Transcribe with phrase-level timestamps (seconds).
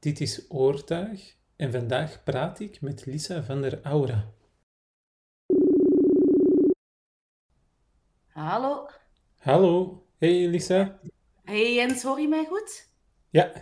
[0.00, 4.32] Dit is Oortuig en vandaag praat ik met Lisa van der Aura.
[8.26, 8.88] Hallo.
[9.38, 11.00] Hallo, hey Lisa.
[11.44, 12.88] Hey Jens, hoor je mij goed?
[13.30, 13.52] Ja,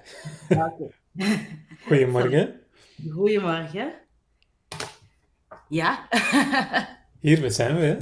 [1.86, 2.60] goedemorgen.
[3.10, 3.94] Goedemorgen.
[5.68, 6.08] Ja.
[7.20, 7.84] Hier, we zijn we.
[7.84, 7.96] hè?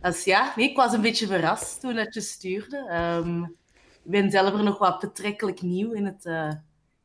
[0.00, 2.86] Dus ja, nee, ik was een beetje verrast toen dat je stuurde.
[2.88, 3.42] Ehm,
[4.04, 6.24] ik ben zelf er nog wat betrekkelijk nieuw in het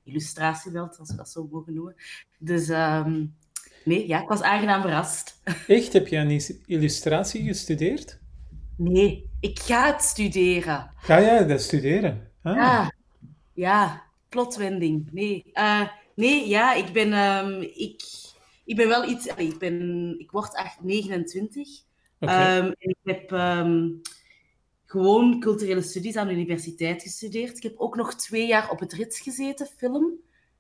[0.06, 1.95] illustratieveld, als we dat zo mogen noemen.
[2.38, 3.26] Dus ehm,
[3.86, 5.41] nee, ja, ik was aangenaam verrast.
[5.68, 8.20] Echt, heb je aan illustratie gestudeerd?
[8.77, 10.91] Nee, ik ga het studeren.
[10.96, 12.32] Ga jij dat studeren?
[12.41, 12.91] Ah, Ja,
[13.54, 15.10] ja, plotwending.
[15.12, 18.02] Nee, Eh, nee ja, ik ben, ehm, ik,
[18.66, 19.26] ik ben wel iets...
[19.26, 19.80] ik, ben,
[20.20, 21.68] ik word echt 29.
[22.20, 22.32] oké.
[22.32, 23.32] Ehm, en ik heb
[24.85, 27.57] gewoon culturele studies aan de universiteit gestudeerd.
[27.57, 30.13] Ik heb ook nog twee jaar op het Rits gezeten, film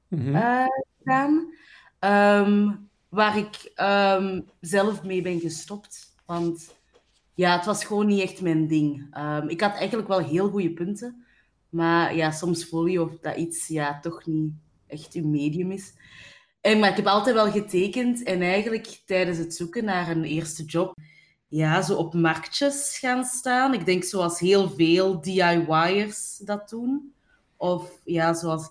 [0.09, 0.65] eh,
[0.97, 1.53] gedaan.
[1.99, 2.71] Ehm,
[3.09, 6.13] waar ik ehm, zelf mee ben gestopt.
[6.25, 6.75] Want
[7.33, 9.07] ja, het was gewoon niet echt mijn ding.
[9.11, 11.25] Ehm, ik had eigenlijk wel heel goede punten.
[11.69, 14.51] Maar ja, soms voel je of dat iets ja, toch niet
[14.87, 15.93] echt uw medium is.
[16.61, 18.23] En, maar ik heb altijd wel getekend.
[18.23, 20.97] En eigenlijk tijdens het zoeken naar een eerste job,
[21.47, 23.73] ja, zo op marktjes gaan staan.
[23.73, 27.13] Ik denk zoals heel veel DIY'ers dat doen.
[27.57, 28.69] Of ja, zoals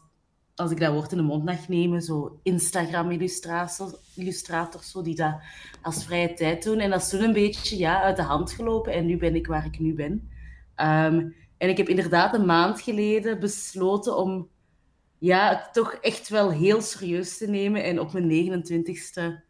[0.55, 5.41] als ik dat woord in de mond mag nemen, zo Instagram-illustrators, illustrators, zo, die dat
[5.83, 6.79] als vrije tijd doen.
[6.79, 8.93] En dat is toen een beetje ja, uit de hand gelopen.
[8.93, 10.31] En nu ben ik waar ik nu ben.
[10.75, 14.49] Ehm, en ik heb inderdaad een maand geleden besloten om
[15.19, 17.85] ja, het toch echt wel heel serieus te nemen.
[17.85, 19.43] En op mijn 29ste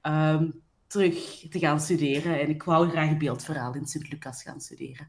[0.00, 0.50] ehm,
[0.88, 2.40] terug te gaan studeren.
[2.40, 5.08] En ik wou graag beeldverhaal in Sint-Lucas gaan studeren.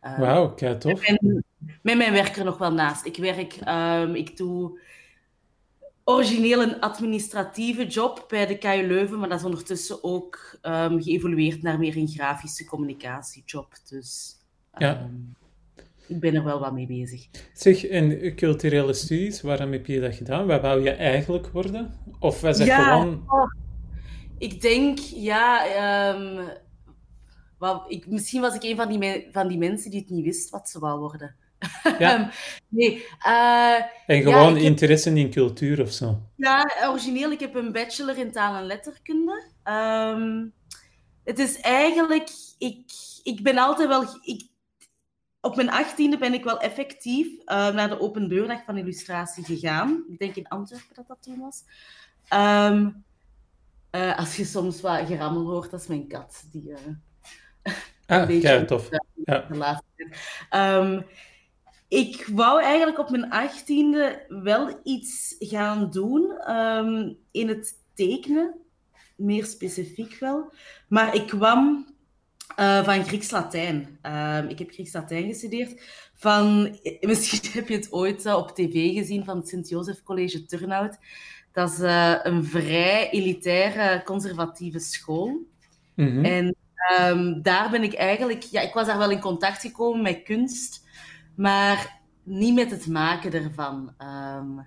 [0.00, 1.02] Ehm, Wauw, tof.
[1.02, 1.44] en
[1.82, 3.04] met mijn werk er nog wel naast.
[3.06, 4.78] Ik werk, ehm, ik doe
[6.04, 11.62] origineel een administratieve job bij de KU Leuven, maar dat is ondertussen ook ehm, geëvolueerd
[11.62, 13.74] naar meer een grafische communicatiejob.
[13.88, 14.36] Dus
[14.78, 15.10] Ja.
[16.06, 17.26] ik ben er wel wat mee bezig.
[17.52, 20.46] Zeg, en culturele studies, waarom heb je dat gedaan?
[20.46, 21.94] Wat wou je eigenlijk worden?
[22.18, 23.24] Of was het Ja, gewoon...
[23.28, 23.50] oh,
[24.44, 26.48] ik denk, ja, ehm,
[27.58, 30.50] wat, ik, misschien was ik een van die, van die mensen die het niet wist
[30.50, 31.36] wat ze wou worden.
[31.98, 32.30] Ja,
[32.68, 33.74] nee, eh,
[34.06, 36.20] en ja, gewoon heb interesse in cultuur of zo.
[36.36, 39.44] Ja, origineel, ik heb een bachelor in taal en letterkunde.
[39.62, 40.46] Ehm,
[41.24, 42.90] het is eigenlijk, ik,
[43.22, 44.48] ik ben altijd wel, ik,
[45.40, 50.04] op mijn achttiende ben ik wel effectief eh, naar de open deurdag van illustratie gegaan.
[50.08, 51.62] Ik denk in Antwerpen dat dat toen was.
[52.28, 52.90] Ehm,
[53.94, 56.78] eh, als je soms wat gerammel hoort, dat is mijn kat, die eh,
[58.06, 58.88] een Ah, beetje kei tof.
[59.24, 59.46] Ja.
[59.48, 60.16] de laatste tijd.
[60.50, 61.00] Ehm,
[61.88, 68.54] ik wou eigenlijk op mijn achttiende wel iets gaan doen ehm, in het tekenen,
[69.16, 70.52] meer specifiek wel.
[70.88, 71.86] Maar ik kwam
[72.56, 73.98] eh, van Grieks-Latijn.
[74.02, 75.82] Ehm, ik heb Grieks-Latijn gestudeerd.
[76.14, 80.98] Van, misschien heb je het ooit op tv gezien van het Sint-Jozef College Turnhout.
[81.54, 85.38] Dat is eh, een vrij elitaire, conservatieve school.
[85.94, 86.24] Mhm.
[86.24, 90.22] En ehm, daar ben ik eigenlijk, ja, ik was daar wel in contact gekomen met
[90.22, 90.84] kunst,
[91.34, 93.92] maar niet met het maken ervan.
[93.98, 94.58] Ehm,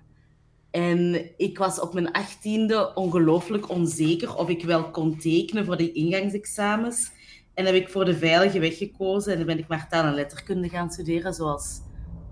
[0.70, 5.92] en ik was op mijn achttiende ongelooflijk onzeker of ik wel kon tekenen voor de
[5.92, 7.10] ingangsexamens.
[7.54, 10.14] En heb ik voor de veilige weg gekozen en dan ben ik maar taal en
[10.14, 11.80] letterkunde gaan studeren, zoals...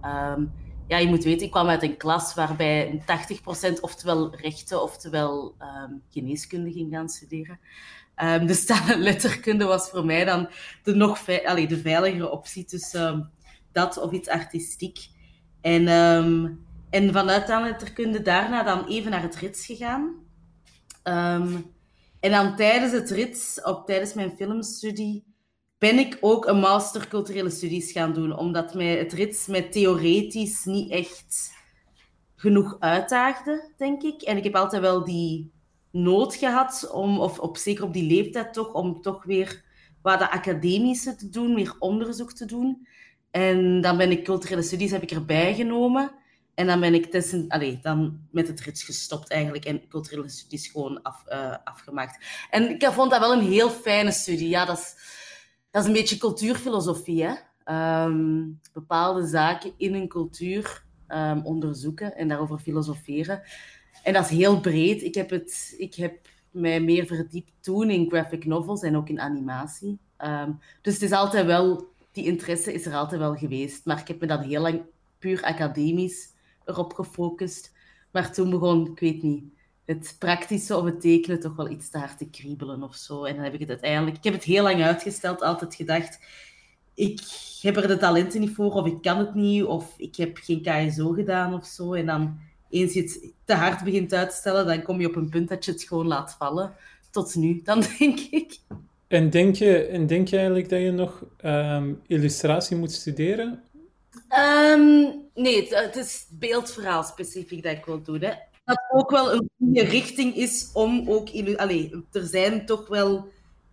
[0.00, 0.44] ehm,
[0.89, 3.03] ja, je moet weten, ik kwam uit een klas waarbij
[3.77, 7.59] 80% oftewel rechten, oftewel ehm, geneeskunde ging gaan studeren.
[8.15, 10.49] Ehm, dus taal en letterkunde was voor mij dan
[10.83, 13.31] de, nog de veiligere optie tussen
[13.73, 14.99] dat of iets artistiek.
[15.61, 16.49] En, ehm,
[16.91, 20.25] en vanuit taal en letterkunde daarna dan even naar het rits gegaan.
[22.21, 25.25] En dan tijdens het rits, op, tijdens mijn filmstudie,
[25.78, 28.37] ben ik ook een master culturele studies gaan doen.
[28.37, 31.53] Omdat mij het rits met theoretisch niet echt
[32.37, 34.23] genoeg uitdaagde, denk ik.
[34.23, 35.52] En ik heb altijd wel die
[35.90, 39.64] nood gehad, om, of op, zeker op die leeftijd toch, om toch weer
[40.02, 42.87] wat de academische te doen, meer onderzoek te doen.
[43.31, 46.11] En dan ben ik culturele studies heb ik erbij genomen.
[46.55, 50.69] En dan ben ik tussen, allee, dan met het rits gestopt eigenlijk en culturele studies
[50.69, 52.25] gewoon af, eh, afgemaakt.
[52.50, 54.49] En ik vond dat wel een heel fijne studie.
[54.49, 54.94] Ja, dat is,
[55.76, 57.34] dat is een beetje cultuurfilosofie, hè.
[57.64, 63.43] Ehm, bepaalde zaken in een cultuur ehm, onderzoeken en daarover filosoferen.
[64.02, 65.02] En dat is heel breed.
[65.02, 69.20] Ik heb, het, ik heb mij meer verdiept toen in graphic novels en ook in
[69.20, 69.99] animatie.
[70.17, 70.50] Ehm,
[70.82, 73.84] dus het is altijd wel, die interesse is er altijd wel geweest.
[73.84, 74.82] Maar ik heb me dan heel lang
[75.19, 76.29] puur academisch
[76.64, 77.72] erop gefocust.
[78.11, 79.44] Maar toen begon, ik weet niet,
[79.87, 83.25] het praktische of het tekenen toch wel iets te hard te kriebelen of zo.
[83.25, 84.17] En dan heb ik het uiteindelijk...
[84.17, 86.19] Ik heb het heel lang uitgesteld, altijd gedacht...
[86.94, 87.21] Ik
[87.61, 90.62] heb er de talenten niet voor, of ik kan het niet, of ik heb geen
[90.62, 91.93] KSO gedaan of zo.
[91.93, 92.38] En dan,
[92.71, 95.49] eens je het te hard begint uit te stellen, dan kom je op een punt
[95.49, 96.75] dat je het gewoon laat vallen.
[97.11, 98.59] Tot nu, dan denk ik.
[99.09, 103.62] En denk je, en denk je eigenlijk dat je nog ehm, illustratie moet studeren?
[104.29, 108.21] Ehm, nee, het, het, is beeldverhaal specifiek dat ik wil doen.
[108.21, 108.32] Hè.
[108.67, 111.29] Dat ook wel een goede richting is om ook...
[111.57, 113.29] Allee, er zijn toch wel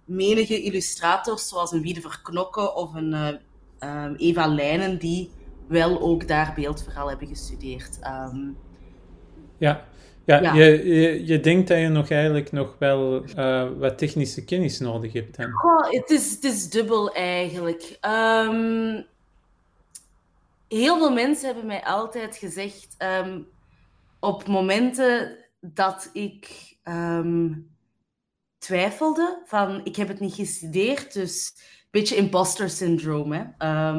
[0.06, 3.40] menige illustrators, zoals een Wiede Verknokken of een
[3.84, 5.32] uh, Eva Lijnen, die
[5.68, 8.00] wel ook daar beeldverhaal hebben gestudeerd.
[8.02, 8.50] Ehm,
[9.58, 9.86] ja,
[10.26, 14.80] ja, Je, je, je, denkt dat je nog eigenlijk nog wel uh, wat technische kennis
[14.80, 15.38] nodig hebt.
[15.38, 15.52] Dan.
[15.52, 17.98] Goh, het, is, het is dubbel eigenlijk.
[18.06, 19.06] Um,
[20.68, 23.48] heel veel mensen hebben mij altijd gezegd, um,
[24.24, 27.70] op momenten dat ik um,
[28.58, 33.94] twijfelde, van ik heb het niet gestudeerd, dus een beetje imposter syndrome, hè,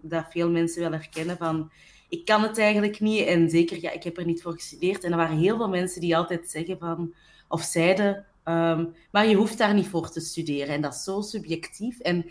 [0.00, 1.70] dat veel mensen wel herkennen van
[2.08, 3.26] ik kan het eigenlijk niet.
[3.26, 5.04] En zeker, ja, ik heb er niet voor gestudeerd.
[5.04, 7.14] En er waren heel veel mensen die altijd zeggen van,
[7.48, 10.74] of zeiden, ehm, maar je hoeft daar niet voor te studeren.
[10.74, 11.98] En dat is zo subjectief.
[11.98, 12.26] En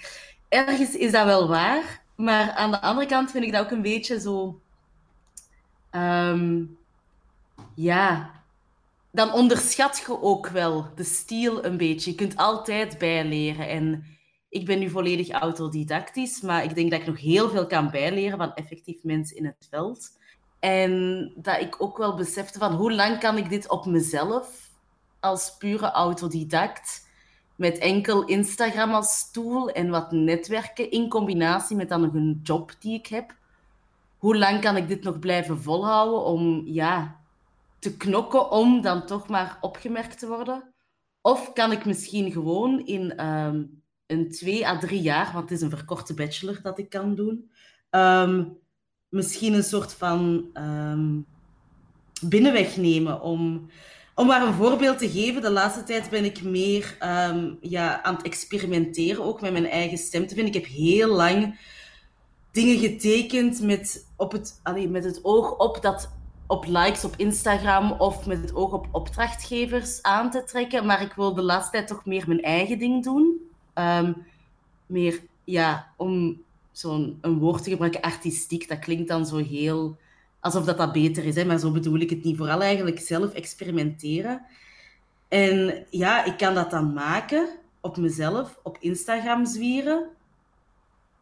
[0.49, 2.03] ergens is dat wel waar.
[2.15, 4.59] Maar aan de andere kant vind ik dat ook een beetje zo...
[7.75, 8.31] Ja,
[9.11, 12.09] dan onderschat je ook wel de stijl een beetje.
[12.11, 13.69] Je kunt altijd bijleren.
[13.69, 14.05] En
[14.49, 18.37] ik ben nu volledig autodidactisch, maar ik denk dat ik nog heel veel kan bijleren
[18.37, 20.09] van effectief mensen in het veld.
[20.59, 24.69] En dat ik ook wel besefte van hoe lang kan ik dit op mezelf
[25.19, 27.07] als pure autodidact
[27.55, 32.71] met enkel Instagram als tool en wat netwerken in combinatie met dan nog een job
[32.79, 33.35] die ik heb.
[34.17, 37.19] Hoe lang kan ik dit nog blijven volhouden om ja,
[37.85, 40.73] te knokken om dan toch maar opgemerkt te worden?
[41.21, 43.63] Of kan ik misschien gewoon in ehm,
[44.05, 47.51] een twee à drie jaar, want het is een verkorte bachelor dat ik kan doen,
[47.89, 48.57] um,
[49.09, 51.25] misschien een soort van um,
[52.21, 53.69] binnenweg nemen om...
[54.17, 56.97] Om maar een voorbeeld te geven, de laatste tijd ben ik meer
[57.61, 60.53] ja, aan het experimenteren, ook met mijn eigen stem te vinden.
[60.53, 61.59] Ik heb heel lang
[62.51, 66.14] dingen getekend met, op het, allee, met het oog op dat
[66.47, 70.85] op likes op Instagram of met het oog op opdrachtgevers aan te trekken.
[70.85, 73.49] Maar ik wil de laatste tijd toch meer mijn eigen ding doen.
[73.73, 74.25] Um,
[74.85, 79.97] meer, ja, om zo'n een woord te gebruiken, artistiek, dat klinkt dan zo heel...
[80.39, 81.45] Alsof dat, dat beter is, hè?
[81.45, 82.37] maar zo bedoel ik het niet.
[82.37, 84.41] Vooral eigenlijk zelf experimenteren.
[85.27, 87.49] En ja, ik kan dat dan maken
[87.81, 90.09] op mezelf, op Instagram zwieren.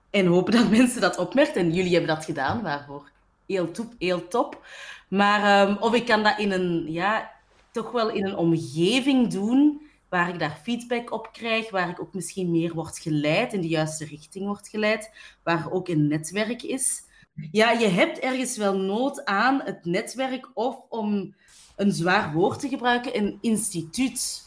[0.09, 1.61] En hopen dat mensen dat opmerken.
[1.61, 3.11] En jullie hebben dat gedaan, waarvoor
[3.53, 3.94] heel top.
[3.97, 4.65] Heel top.
[5.07, 7.31] Maar, um, of ik kan dat in een, ja,
[7.71, 12.13] toch wel in een omgeving doen waar ik daar feedback op krijg, waar ik ook
[12.13, 15.11] misschien meer word geleid, in de juiste richting wordt geleid,
[15.44, 17.03] waar ook een netwerk is.
[17.51, 21.35] Ja, je hebt ergens wel nood aan het netwerk of om
[21.75, 24.45] een zwaar woord te gebruiken, een instituut.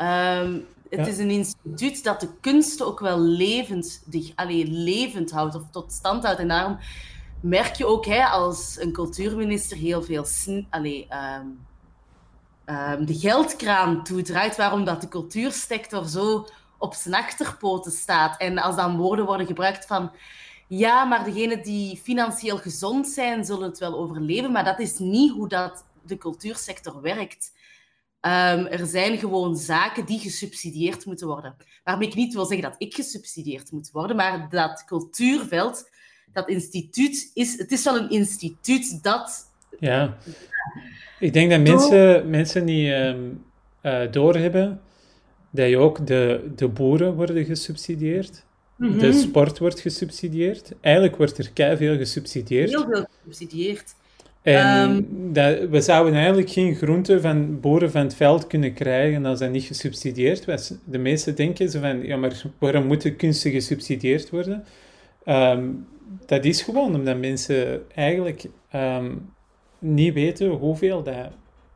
[0.00, 4.02] Um, het is een instituut dat de kunsten ook wel levend,
[4.34, 6.40] allee, levend houdt of tot stand houdt.
[6.40, 6.78] En daarom
[7.40, 11.66] merk je ook hè, als een cultuurminister heel veel um,
[12.66, 16.46] um, de geldkraan toedraait, waarom dat de cultuursector zo
[16.78, 18.40] op zijn achterpoten staat.
[18.40, 20.10] En als dan woorden worden gebruikt van
[20.68, 25.32] ja, maar degenen die financieel gezond zijn, zullen het wel overleven, maar dat is niet
[25.32, 27.54] hoe dat de cultuursector werkt.
[28.20, 31.56] Um, er zijn gewoon zaken die gesubsidieerd moeten worden.
[31.84, 35.90] Waarmee ik niet wil zeggen dat ik gesubsidieerd moet worden, maar dat cultuurveld,
[36.32, 39.46] dat instituut, is, het is wel een instituut dat
[39.78, 40.16] ja.
[41.18, 43.44] Ik denk dat mensen, mensen niet um,
[43.82, 44.80] uh, doorhebben
[45.50, 48.44] dat je ook de, de boeren worden gesubsidieerd.
[48.76, 50.72] Mm De sport wordt gesubsidieerd.
[50.80, 52.70] Eigenlijk wordt er kei veel gesubsidieerd.
[52.70, 53.94] Heel veel gesubsidieerd.
[54.42, 59.26] En um, dat, we zouden eigenlijk geen groenten van boeren van het veld kunnen krijgen
[59.26, 60.72] als dat niet gesubsidieerd was.
[60.84, 64.64] De meesten denken zo van, ja, maar waarom moeten kunsten gesubsidieerd worden?
[65.24, 65.86] Um,
[66.26, 69.34] dat is gewoon omdat mensen eigenlijk um,
[69.78, 71.30] niet weten hoeveel dat,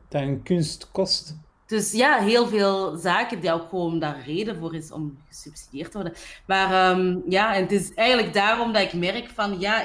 [0.09, 1.35] dat een kunst kost.
[1.65, 5.97] Dus ja, heel veel zaken die ook gewoon daar reden voor is om gesubsidieerd te
[5.97, 6.17] worden.
[6.45, 9.83] Maar um, ja, en het is eigenlijk daarom dat ik merk van ja.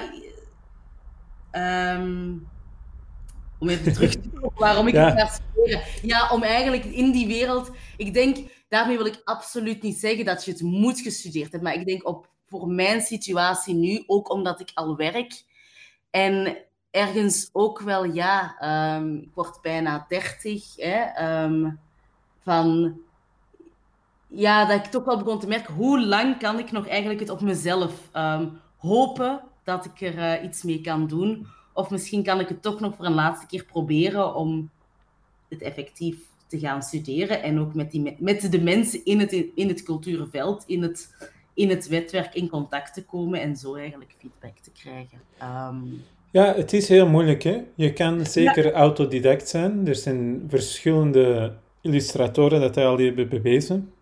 [1.52, 2.46] Um,
[3.58, 5.14] om even terug te komen waarom ik ja.
[5.14, 5.82] het ga studeren.
[6.02, 7.70] Ja, om eigenlijk in die wereld.
[7.96, 8.36] Ik denk,
[8.68, 11.70] daarmee wil ik absoluut niet zeggen dat je het moet gestudeerd hebben.
[11.70, 15.44] Maar ik denk op, voor mijn situatie nu, ook omdat ik al werk.
[16.10, 16.56] En
[16.90, 21.04] ergens ook wel, ja, ehm, ik word bijna dertig, hè,
[22.42, 22.98] van
[24.28, 27.30] ja, dat ik toch wel begon te merken, hoe lang kan ik nog eigenlijk het
[27.30, 28.10] op mezelf
[28.76, 31.46] hopen dat ik er uh, iets mee kan doen.
[31.72, 34.70] Of misschien kan ik het toch nog voor een laatste keer proberen om
[35.48, 37.42] het effectief te gaan studeren.
[37.42, 41.68] En ook met, die, met de mensen in het, in het cultuurveld, in het, in
[41.68, 45.18] het wetwerk in contact te komen en zo eigenlijk feedback te krijgen.
[45.38, 45.76] Ehm,
[46.30, 47.42] ja, het is heel moeilijk.
[47.42, 47.62] Hè?
[47.75, 49.86] Je kan zeker autodidact zijn.
[49.86, 53.92] Er zijn verschillende illustratoren dat al hebben bewezen.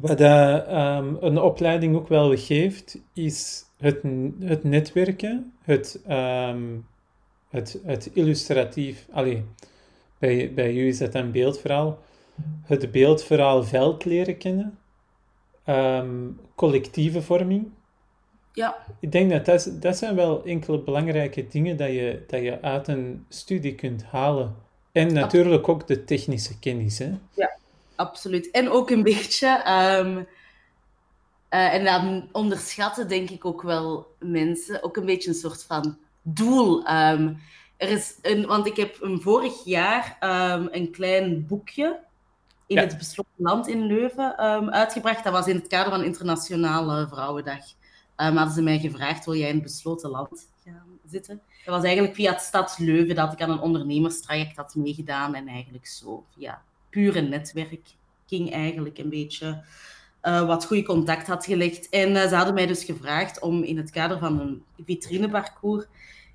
[0.00, 4.02] Wat uh, een opleiding ook wel geeft, is het,
[4.40, 6.86] het netwerken, het, um,
[7.48, 9.06] het, het illustratief.
[9.10, 9.44] Allee,
[10.18, 11.98] bij, bij u is dat een beeldverhaal.
[12.62, 14.78] Het beeldverhaal veld leren kennen.
[15.66, 17.68] Um, collectieve vorming.
[18.52, 18.76] Ja.
[19.00, 22.88] Ik denk dat dat, dat zijn wel enkele belangrijke dingen dat je, dat je uit
[22.88, 24.56] een studie kunt halen.
[24.92, 26.98] En natuurlijk ook de technische kennis.
[26.98, 27.12] Hè?
[27.34, 27.50] Ja,
[27.94, 28.50] absoluut.
[28.50, 30.16] En ook een beetje, um,
[31.50, 35.98] uh, en dan onderschatten denk ik ook wel mensen, ook een beetje een soort van
[36.22, 36.76] doel.
[36.78, 37.38] Um,
[37.76, 41.98] er is een, want ik heb een vorig jaar um, een klein boekje
[42.70, 44.36] in het besloten land in Leuven
[44.72, 45.24] uitgebracht.
[45.24, 47.64] Dat was in het kader van Internationale Vrouwendag.
[48.16, 51.40] Um, hadden ze mij gevraagd, wil jij in het besloten land gaan zitten?
[51.64, 55.48] Dat was eigenlijk via het Stad Leuven dat ik aan een ondernemerstraject had meegedaan en
[55.48, 59.64] eigenlijk zo via pure netwerking eigenlijk een beetje
[60.22, 61.88] uh, wat goede contact had gelegd.
[61.88, 65.84] En uh, ze hadden mij dus gevraagd om in het kader van een vitrineparcours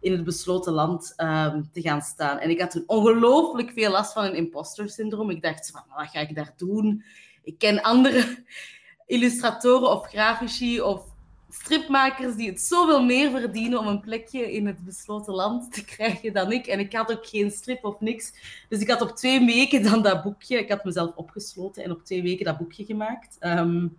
[0.05, 2.39] in het besloten land um, te gaan staan.
[2.39, 5.29] En ik had toen ongelooflijk veel last van een imposter syndroom.
[5.29, 7.03] Ik dacht, wat ga ik daar doen?
[7.43, 8.43] Ik ken andere
[9.05, 11.03] illustratoren of grafici of
[11.50, 16.33] stripmakers die het zoveel meer verdienen om een plekje in het besloten land te krijgen
[16.33, 16.67] dan ik.
[16.67, 18.33] En ik had ook geen strip of niks.
[18.69, 20.57] Dus ik had op twee weken dan dat boekje...
[20.57, 23.38] Ik had mezelf opgesloten en op twee weken dat boekje gemaakt.
[23.39, 23.97] Um,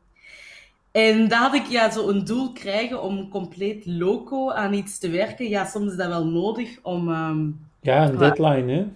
[0.96, 5.10] en daar had ik ja, zo een doel krijgen om compleet loco aan iets te
[5.10, 5.48] werken.
[5.48, 7.08] Ja, soms is dat wel nodig om...
[7.08, 8.86] Um, ja, een deadline, hè?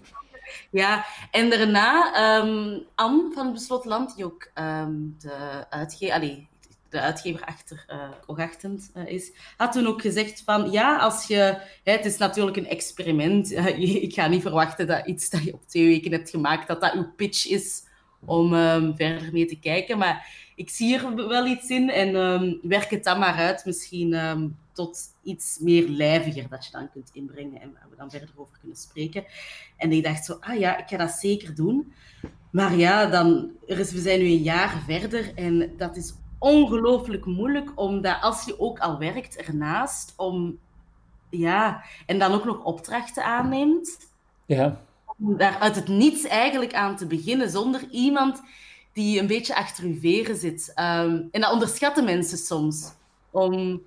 [0.71, 6.49] Ja, en daarna, um, Anne van het Besloten Land, die ook um, de uitgever
[6.89, 11.59] de uitgever achter uh, Oogachtend uh, is, had toen ook gezegd van ja, als je,
[11.85, 13.53] hè, het is natuurlijk een experiment.
[13.53, 16.81] Uh, ik ga niet verwachten dat iets dat je op twee weken hebt gemaakt, dat
[16.81, 17.83] dat uw pitch is
[18.25, 19.99] om um, verder mee te kijken.
[19.99, 20.27] Maar
[20.61, 24.57] ik zie er wel iets in en um, werk het dan maar uit, misschien um,
[24.73, 28.59] tot iets meer lijviger dat je dan kunt inbrengen en waar we dan verder over
[28.59, 29.25] kunnen spreken.
[29.77, 31.93] En ik dacht zo, ah ja, ik ga dat zeker doen.
[32.51, 37.25] Maar ja, dan, er is, we zijn nu een jaar verder en dat is ongelooflijk
[37.25, 40.59] moeilijk, omdat als je ook al werkt ernaast, om
[41.31, 44.09] ja, en dan ook nog opdrachten aanneemt,
[44.47, 44.81] ja.
[45.19, 48.43] om daar uit het niets eigenlijk aan te beginnen, zonder iemand
[48.93, 50.69] die een beetje achter uw veren zit.
[50.69, 52.93] Um, en dat onderschatten mensen soms.
[53.31, 53.83] Om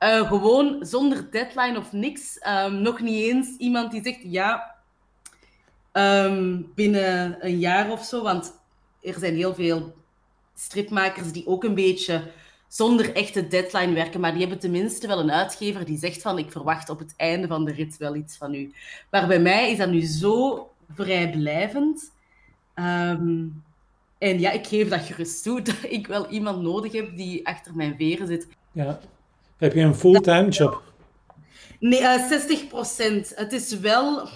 [0.00, 4.74] uh, gewoon zonder deadline of niks, um, nog niet eens iemand die zegt ja,
[5.92, 8.52] um, binnen een jaar of zo, want
[9.02, 9.94] er zijn heel veel
[10.54, 12.30] stripmakers die ook een beetje
[12.68, 16.52] zonder echte deadline werken, maar die hebben tenminste wel een uitgever die zegt van ik
[16.52, 18.72] verwacht op het einde van de rit wel iets van u.
[19.10, 22.12] Maar bij mij is dat nu zo vrijblijvend.
[22.74, 23.62] Um,
[24.18, 27.74] en ja, ik geef dat gerust toe, dat ik wel iemand nodig heb die achter
[27.74, 28.48] mijn veren zit.
[28.72, 29.00] Ja.
[29.56, 30.82] Heb je een fulltime job?
[31.80, 33.32] Nee, uh, eh, 60 procent.
[33.34, 34.28] Het is wel...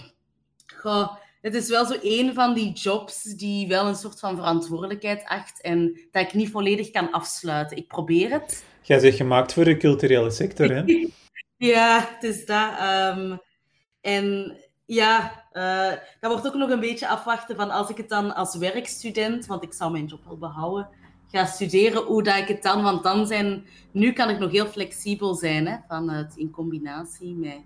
[0.75, 5.23] Goh, het is wel zo een van die jobs die wel een soort van verantwoordelijkheid
[5.25, 7.77] acht en dat ik niet volledig kan afsluiten.
[7.77, 8.63] Ik probeer het.
[8.81, 10.83] Jij bent gemaakt voor de culturele sector, hè?
[11.73, 12.71] ja, het is dat.
[12.81, 13.39] Um,
[14.01, 18.35] en ja, uh, dat wordt ook nog een beetje afwachten van als ik het dan
[18.35, 20.89] als werkstudent, want ik zou mijn job wel behouden,
[21.31, 24.67] ga studeren, hoe dat ik het dan, want dan zijn, nu kan ik nog heel
[24.67, 27.61] flexibel zijn, hè, van het in combinatie met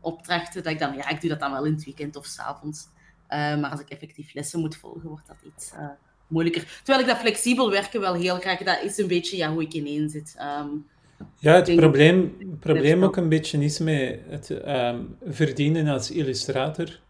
[0.00, 2.38] opdrachten, dat ik dan, ja, ik doe dat dan wel in het weekend of s
[2.38, 2.88] avonds.
[3.28, 5.88] Uh, maar als ik effectief lessen moet volgen, wordt dat iets uh,
[6.26, 6.80] moeilijker.
[6.84, 9.72] Terwijl ik dat flexibel werken wel heel graag, dat is een beetje ja, hoe ik
[9.72, 10.36] ineen zit.
[10.60, 10.86] Um,
[11.38, 17.00] ja, het probleem, probleem ook een beetje is met het um, verdienen als illustrator,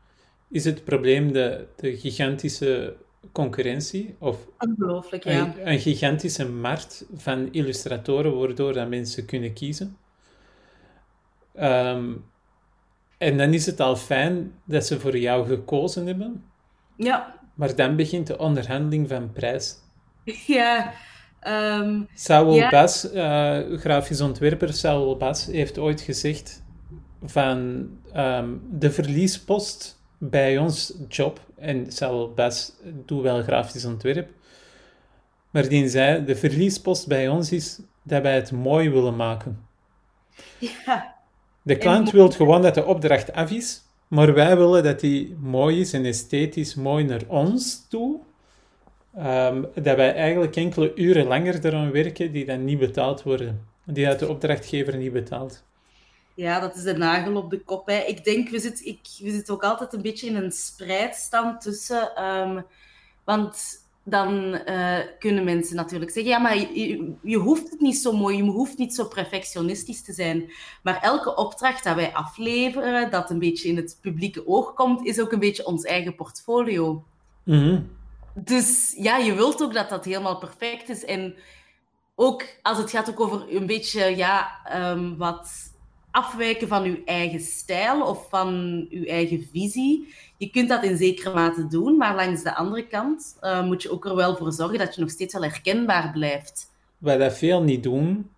[0.49, 2.97] is het probleem de, de gigantische
[3.33, 5.41] concurrentie of Ongelooflijk, ja.
[5.41, 9.97] een, een, gigantische markt van illustratoren waardoor dat mensen kunnen kiezen.
[11.61, 12.25] Um,
[13.19, 16.45] en dan is het al fijn dat ze voor jou gekozen hebben.
[16.97, 17.39] Ja.
[17.55, 19.77] Maar dan begint de onderhandeling van prijs.
[20.47, 20.93] Ja.
[21.49, 22.71] Um, Saul ja.
[22.71, 26.63] Bas, uh, grafisch ontwerper Saul Bas, heeft ooit gezegd
[27.23, 34.31] van ehm, de verliespost bij ons job, en zal best doe wel grafisch ontwerp,
[35.51, 39.61] maar die zei, de verliespost bij ons is dat wij het mooi willen maken.
[40.59, 41.15] Ja.
[41.63, 45.81] De klant wil gewoon dat de opdracht af is, maar wij willen dat die mooi
[45.81, 48.21] is en esthetisch mooi naar ons toe.
[49.15, 53.67] Ehm, dat wij eigenlijk enkele uren langer eraan werken die dan niet betaald worden.
[53.85, 55.65] Die dat de opdrachtgever niet betaalt.
[56.35, 57.87] Ja, dat is de nagel op de kop.
[57.87, 57.99] Hè.
[57.99, 62.15] Ik denk, we zitten, ik, we zitten ook altijd een beetje in een spreidstand tussen.
[62.15, 62.61] ehm,
[63.25, 68.13] want dan eh, kunnen mensen natuurlijk zeggen: ja, maar je, je hoeft het niet zo
[68.13, 70.53] mooi, je hoeft niet zo perfectionistisch te zijn.
[70.83, 75.21] Maar elke opdracht dat wij afleveren, dat een beetje in het publieke oog komt, is
[75.21, 77.05] ook een beetje ons eigen portfolio.
[77.45, 77.83] Mhm.
[78.35, 81.05] Dus ja, je wilt ook dat dat helemaal perfect is.
[81.05, 81.35] En
[82.15, 85.71] ook als het gaat ook over een beetje ja, ehm, wat
[86.11, 90.15] afwijken van uw eigen stijl of van uw eigen visie.
[90.37, 93.91] Je kunt dat in zekere mate doen, maar langs de andere kant eh, moet je
[93.91, 96.73] ook er wel voor zorgen dat je nog steeds wel herkenbaar blijft.
[96.99, 98.31] Wat dat veel niet doen,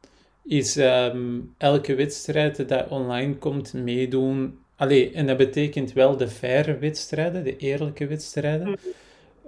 [0.45, 4.59] is ehm, elke wedstrijd dat online komt meedoen.
[4.77, 8.79] Allee, en dat betekent wel de faire wedstrijden, de eerlijke wedstrijden.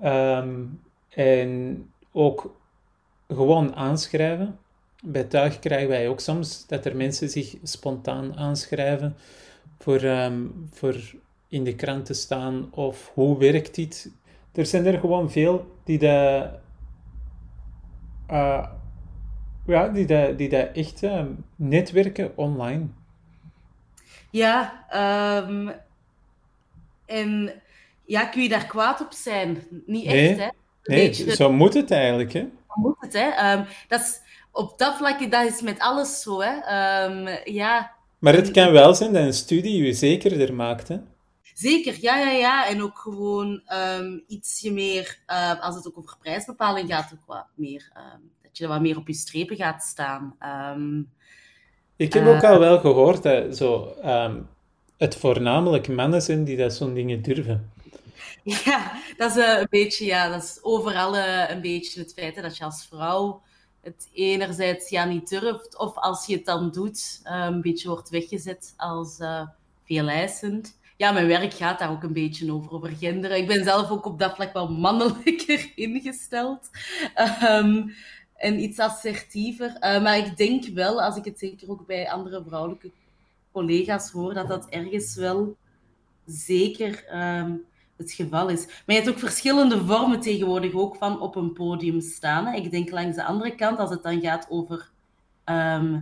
[0.00, 0.62] Ehm,
[1.08, 1.78] en
[2.12, 2.56] ook
[3.28, 4.58] gewoon aanschrijven.
[5.02, 9.16] Bij Tuig krijgen wij ook soms dat er mensen zich spontaan aanschrijven
[9.78, 10.96] voor, ehm, voor
[11.48, 14.10] in de krant te staan of hoe werkt dit.
[14.52, 16.50] Er zijn er gewoon veel die dat,
[18.26, 18.68] eh,
[19.66, 22.86] ja, die dat, die dat echt ehm, netwerken online.
[24.30, 24.84] Ja,
[27.06, 27.52] en
[28.06, 29.66] ja, kun je daar kwaad op zijn?
[29.86, 30.44] Niet echt, Nee, hè?
[30.44, 32.40] Een nee, beetje, zo moet het eigenlijk, hè?
[32.40, 33.28] dat moet het, hè?
[33.28, 34.20] Ehm, dat is,
[34.52, 36.58] op dat vlak, dat is met alles zo, hè?
[36.60, 40.96] Ehm, ja, Maar het kan wel zijn dat een studie je zekerder maakt, hè?
[41.54, 42.68] Zeker, ja, ja, ja.
[42.68, 47.46] En ook gewoon ehm, ietsje meer, eh, als het ook over prijsbepaling gaat, ook wat
[47.54, 47.92] meer,
[48.42, 50.36] dat je wat meer op je strepen gaat staan.
[51.96, 53.94] Ik heb ook al wel gehoord dat zo,
[54.96, 57.72] het voornamelijk mannen zijn die dat zo'n dingen durven.
[58.64, 62.42] ja, dat is eh, een beetje, ja, dat is overal eh, een beetje het feit
[62.42, 63.42] dat je als vrouw
[63.80, 68.08] het enerzijds ja, niet durft, of als je het dan doet, eh, een beetje wordt
[68.08, 69.42] weggezet als eh
[69.86, 70.78] veel eisend.
[70.96, 73.30] Ja, mijn werk gaat daar ook een beetje over, over gender.
[73.30, 76.70] Ik ben zelf ook op dat vlak wel mannelijker ingesteld.
[77.14, 77.88] Ehm,
[78.36, 79.76] en iets assertiever.
[79.80, 82.90] Maar ik denk wel, als ik het zeker ook bij andere vrouwelijke
[83.52, 85.56] collega's hoor, dat dat ergens wel
[86.26, 87.52] zeker ehm,
[87.96, 88.66] het geval is.
[88.66, 92.54] Maar je hebt ook verschillende vormen tegenwoordig ook van op een podium staan.
[92.54, 94.90] Ik denk langs de andere kant, als het dan gaat over
[95.44, 96.00] ehm,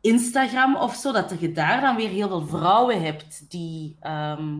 [0.00, 4.58] Instagram of zo, dat je daar dan weer heel veel vrouwen hebt die ehm,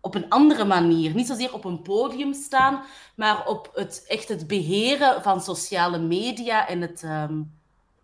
[0.00, 2.82] op een andere manier, niet zozeer op een podium staan,
[3.16, 7.42] maar op het, echt het beheren van sociale media en het, ehm,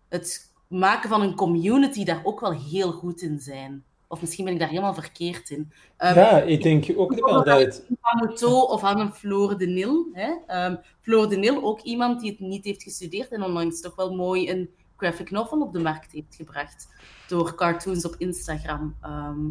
[0.09, 3.83] het maken van een community daar ook wel heel goed in zijn.
[4.13, 5.71] Of misschien ben ik daar helemaal verkeerd in.
[5.97, 7.85] Ehm, Ja, ik denk ook wel dat het...
[8.01, 10.07] aan Moutot of aan een Floor de Nil.
[10.13, 10.31] Hè?
[10.47, 14.15] Ehm, Floor de Nil, ook iemand die het niet heeft gestudeerd en onlangs toch wel
[14.15, 16.87] mooi een graphic novel op de markt heeft gebracht.
[17.27, 18.95] Door cartoons op Instagram.
[19.01, 19.45] Ehm,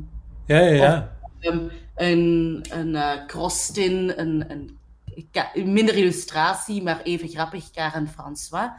[0.46, 1.16] Ja, ja, ja.
[1.40, 1.70] een
[2.68, 4.78] een eh, Krostin, een,
[5.54, 8.70] minder illustratie, maar even grappig, Karen François.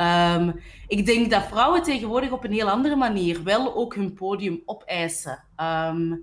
[0.00, 0.52] Ehm,
[0.88, 5.44] ik denk dat vrouwen tegenwoordig op een heel andere manier wel ook hun podium opeisen.
[5.56, 6.16] Ehm,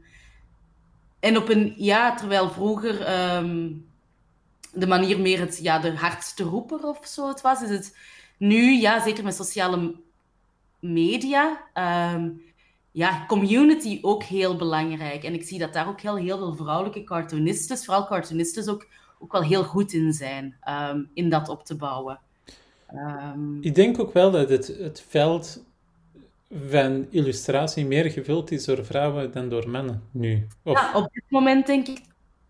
[1.19, 3.73] en op een, ja, terwijl vroeger ehm,
[4.73, 7.97] de manier meer het, ja, de hardste roeper of zo het was, is het
[8.37, 9.95] nu, ja, zeker met sociale
[10.79, 11.69] media,
[12.91, 15.23] ja, community ook heel belangrijk.
[15.23, 18.87] En ik zie dat daar ook heel, heel veel vrouwelijke cartoonistes, vooral cartoonistes, ook,
[19.19, 20.57] ook wel heel goed in zijn,
[21.13, 22.19] in dat op te bouwen.
[22.87, 25.63] Ehm, Ik denk ook wel dat het, het veld
[26.69, 30.47] van illustratie meer gevuld is door vrouwen dan door mannen nu.
[30.63, 32.01] Of, Ja, op dit moment denk ik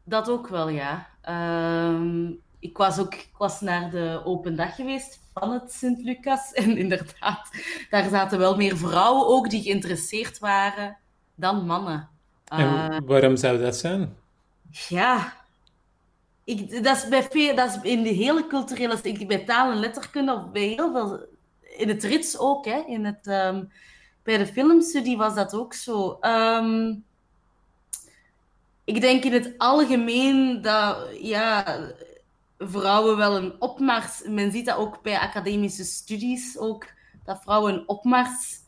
[0.03, 1.07] dat ook wel, ja.
[1.21, 6.51] Ehm, ik was ook ik was naar de open dag geweest van het Sint-Lucas.
[6.53, 7.49] En inderdaad,
[7.89, 10.97] daar zaten wel meer vrouwen ook die geïnteresseerd waren
[11.35, 12.09] dan mannen.
[12.45, 14.15] Eh, en waarom zou dat zijn?
[14.89, 15.33] ja,
[16.47, 19.79] ik, dat is bij veel, dat is in de hele culturele, ik, bij taal en
[19.79, 21.25] letterkunde of bij heel veel,
[21.77, 23.63] in het rits ook, hè, in het, ehm,
[24.23, 26.17] bij de filmstudie was dat ook zo.
[26.21, 26.95] Ehm,
[28.83, 31.79] ik denk in het algemeen dat ja,
[32.57, 34.21] vrouwen wel een opmars.
[34.27, 36.85] Men ziet dat ook bij academische studies ook,
[37.23, 38.59] dat vrouwen een opmars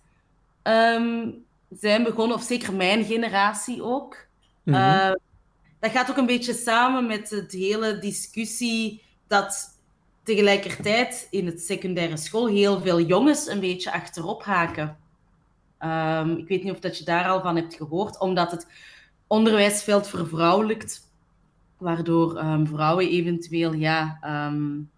[0.62, 1.32] ehm,
[1.70, 4.28] zijn begonnen, of zeker mijn generatie ook.
[4.64, 5.16] Mm
[5.80, 9.78] dat gaat ook een beetje samen met het hele discussie dat
[10.24, 14.98] tegelijkertijd in het secundaire school heel veel jongens een beetje achterop haken.
[15.80, 18.68] Um, ik weet niet of dat je daar al van hebt gehoord, omdat het
[19.28, 21.02] onderwijsveld vervrouwelijkt,
[21.78, 24.90] waardoor um, vrouwen eventueel ja, um,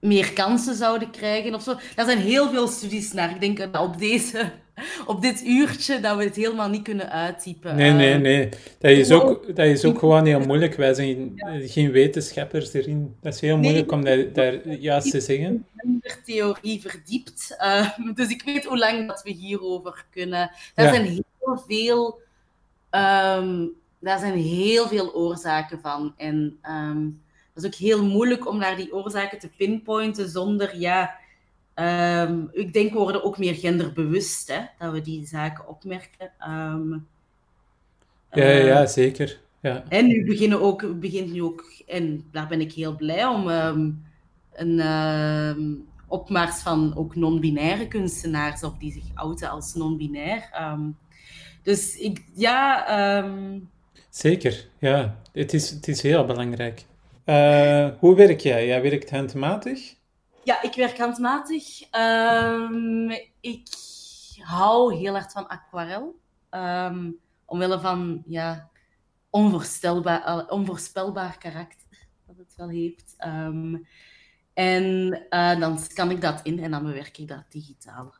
[0.00, 1.74] meer kansen zouden krijgen of zo.
[1.94, 3.30] Daar zijn heel veel studies naar.
[3.30, 4.52] Ik denk dat op, deze,
[5.06, 7.76] op dit uurtje dat we het helemaal niet kunnen uittypen.
[7.76, 8.48] Nee, nee, nee.
[8.78, 10.74] Dat is ook, dat is ook gewoon heel moeilijk.
[10.74, 11.32] Wij zijn
[11.66, 13.16] geen wetenschappers erin.
[13.20, 15.66] Dat is heel moeilijk om dat, daar juist te zeggen.
[15.74, 17.56] De theorie verdiept.
[17.60, 20.50] Uh, dus ik weet hoe lang dat we hierover kunnen.
[20.74, 22.20] Er zijn heel veel...
[22.90, 26.14] Um, daar zijn heel veel oorzaken van.
[26.16, 26.58] En...
[26.70, 31.14] Um, dat is ook heel moeilijk om naar die oorzaken te pinpointen zonder, ja,
[31.76, 36.30] ehm, ik denk we worden ook meer genderbewust, hè, dat we die zaken opmerken.
[36.48, 37.06] Um,
[38.32, 39.40] ja, ja, ja, eh, zeker.
[39.60, 39.84] Ja.
[39.88, 44.02] En nu beginnen ook, begint nu ook, en daar ben ik heel blij om, um,
[44.52, 50.50] een opmars van ook non-binaire kunstenaars, of die zich outen als non-binair.
[51.62, 52.84] dus ik, ja...
[54.10, 55.16] Zeker, ja.
[55.32, 56.84] Het is, het is heel belangrijk.
[57.26, 58.66] Uh, hoe werk jij?
[58.66, 59.94] Jij werkt handmatig?
[60.46, 61.80] Ja, ik werk handmatig.
[61.94, 63.68] Um, ik
[64.38, 66.20] hou heel erg van aquarel.
[66.50, 68.70] Um, omwille van ja,
[69.30, 73.14] onvoorstelbaar, onvoorspelbaar karakter dat het wel heeft.
[73.26, 73.86] Um,
[74.54, 74.84] en
[75.30, 78.14] uh, dan scan ik dat in en dan bewerk ik dat digitaal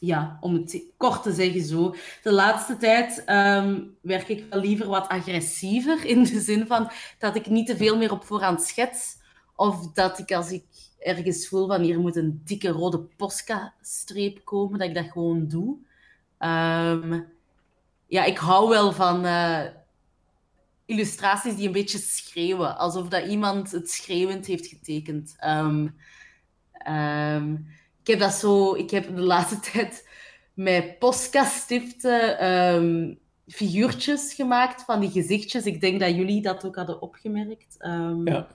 [0.00, 1.94] ja, om het kort te zeggen zo.
[2.22, 6.04] De laatste tijd ehm, werk ik wel liever wat agressiever.
[6.04, 9.24] In de zin van dat ik niet te veel meer op voorhand schets.
[9.56, 10.64] Of dat ik als ik
[10.98, 15.76] ergens voel van hier moet een dikke rode Posca-streep komen, dat ik dat gewoon doe.
[16.38, 17.20] Ehm,
[18.06, 19.62] ja, ik hou wel van uh,
[20.84, 22.78] illustraties die een beetje schreeuwen.
[22.78, 25.36] Alsof dat iemand het schreeuwend heeft getekend.
[25.44, 25.96] Um,
[28.00, 30.08] ik heb dat zo, ik heb de laatste tijd
[30.54, 35.64] met Posca-stiften figuurtjes gemaakt van die gezichtjes.
[35.64, 37.76] Ik denk dat jullie dat ook hadden opgemerkt.
[38.24, 38.48] Ja.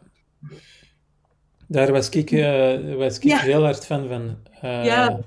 [1.72, 4.38] Daar was ik, uh, was ik heel hard fan van.
[4.64, 5.20] Uh, ja.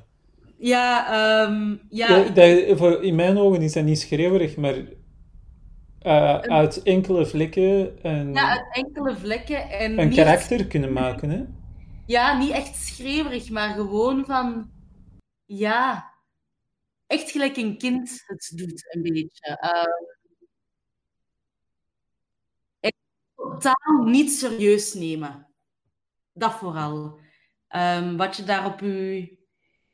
[0.57, 2.09] Ja, um, ja.
[2.09, 7.99] Dat, dat, voor, in mijn ogen is dat niet schreeuwerig, maar uh, uit enkele vlekken
[8.07, 11.31] een, ja, uit enkele vlekken en een karakter kunnen maken.
[11.31, 11.45] Hè?
[12.07, 14.71] Ja, niet echt schreeuwerig, maar gewoon van...
[15.45, 16.11] Ja,
[17.07, 19.59] echt gelijk een kind het doet, een beetje.
[22.81, 22.91] Uh,
[23.35, 25.54] totaal niet serieus nemen.
[26.35, 27.19] Dat vooral.
[27.77, 29.37] Um, wat je daar op je...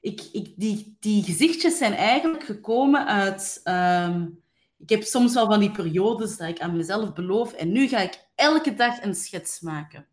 [0.01, 3.61] Ik, ik, die, die gezichtjes zijn eigenlijk gekomen uit...
[3.65, 4.43] Um,
[4.79, 7.99] ik heb soms wel van die periodes dat ik aan mezelf beloof en nu ga
[7.99, 10.07] ik elke dag een schets maken.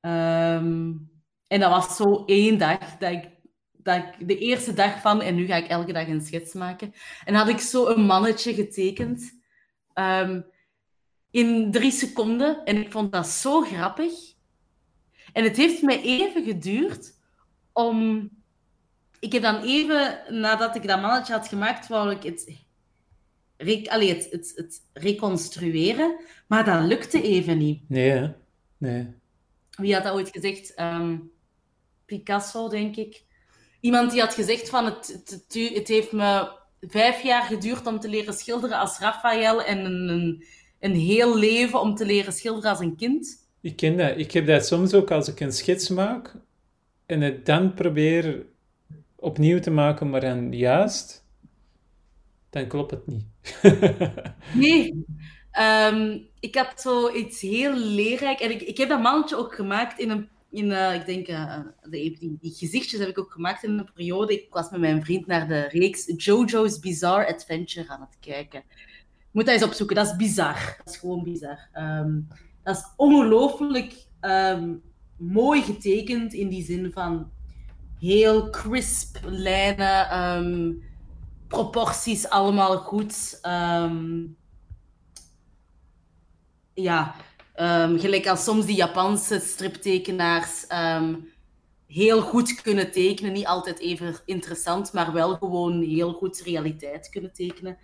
[0.00, 1.10] Um,
[1.46, 3.28] en dat was zo één dag dat ik,
[3.72, 6.94] dat ik de eerste dag van en nu ga ik elke dag een schets maken.
[7.24, 9.34] En had ik zo een mannetje getekend
[11.30, 14.34] in drie seconden en ik vond dat zo grappig.
[15.36, 17.14] En het heeft mij even geduurd
[17.72, 18.28] om.
[19.20, 22.56] Ik heb dan even nadat ik dat mannetje had gemaakt, wou ik het,
[23.88, 27.88] Allee, het, het, het reconstrueren, maar dat lukte even niet.
[27.88, 28.32] Nee, hè?
[28.78, 29.14] nee
[29.76, 30.74] wie had dat ooit gezegd?
[30.74, 31.18] Ehm,
[32.04, 33.24] Picasso, denk ik.
[33.80, 38.08] Iemand die had gezegd van het, het, het, heeft me vijf jaar geduurd om te
[38.08, 40.44] leren schilderen als Raphaël en een, een,
[40.80, 43.45] een heel leven om te leren schilderen als een kind.
[43.66, 44.18] Ik ken dat.
[44.18, 46.34] Ik heb dat soms ook als ik een schets maak
[47.06, 48.46] en het dan probeer
[49.16, 51.24] opnieuw te maken, maar dan juist,
[52.50, 53.24] dan klopt het niet.
[54.64, 55.04] nee.
[55.58, 58.40] Um, ik had zo iets heel leerrijk.
[58.40, 60.28] En ik, ik heb dat mannetje ook gemaakt in een.
[60.50, 64.32] In, uh, ik denk, de, die, die, gezichtjes heb ik ook gemaakt in een periode.
[64.32, 68.58] Ik was met mijn vriend naar de reeks JoJo's Bizarre Adventure aan het kijken.
[68.58, 70.74] Ik moet dat eens opzoeken, dat is bizar.
[70.84, 71.58] Dat is gewoon bizar.
[71.74, 72.28] Um,
[72.66, 74.82] dat is ongelooflijk um,
[75.16, 77.30] mooi getekend in die zin van
[77.98, 80.82] heel crisp lijnen, um,
[81.48, 83.40] proporties allemaal goed.
[83.42, 84.36] Um,
[86.74, 87.14] ja,
[87.96, 90.66] gelijk als soms die Japanse striptekenaars
[91.86, 93.32] heel goed kunnen tekenen.
[93.32, 97.78] Niet altijd even interessant, maar wel gewoon heel goed realiteit kunnen tekenen.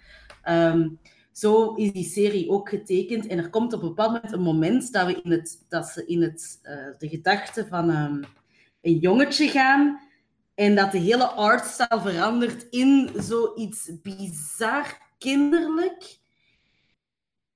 [0.49, 1.01] Um,
[1.33, 3.27] zo is die serie ook getekend.
[3.27, 6.07] En er komt op een bepaald moment een moment dat, we in het, dat ze
[6.07, 7.89] in het, uh, de gedachte van
[8.81, 10.01] een jongetje gaan.
[10.55, 16.19] En dat de hele artstyle verandert in zoiets bizar kinderlijk.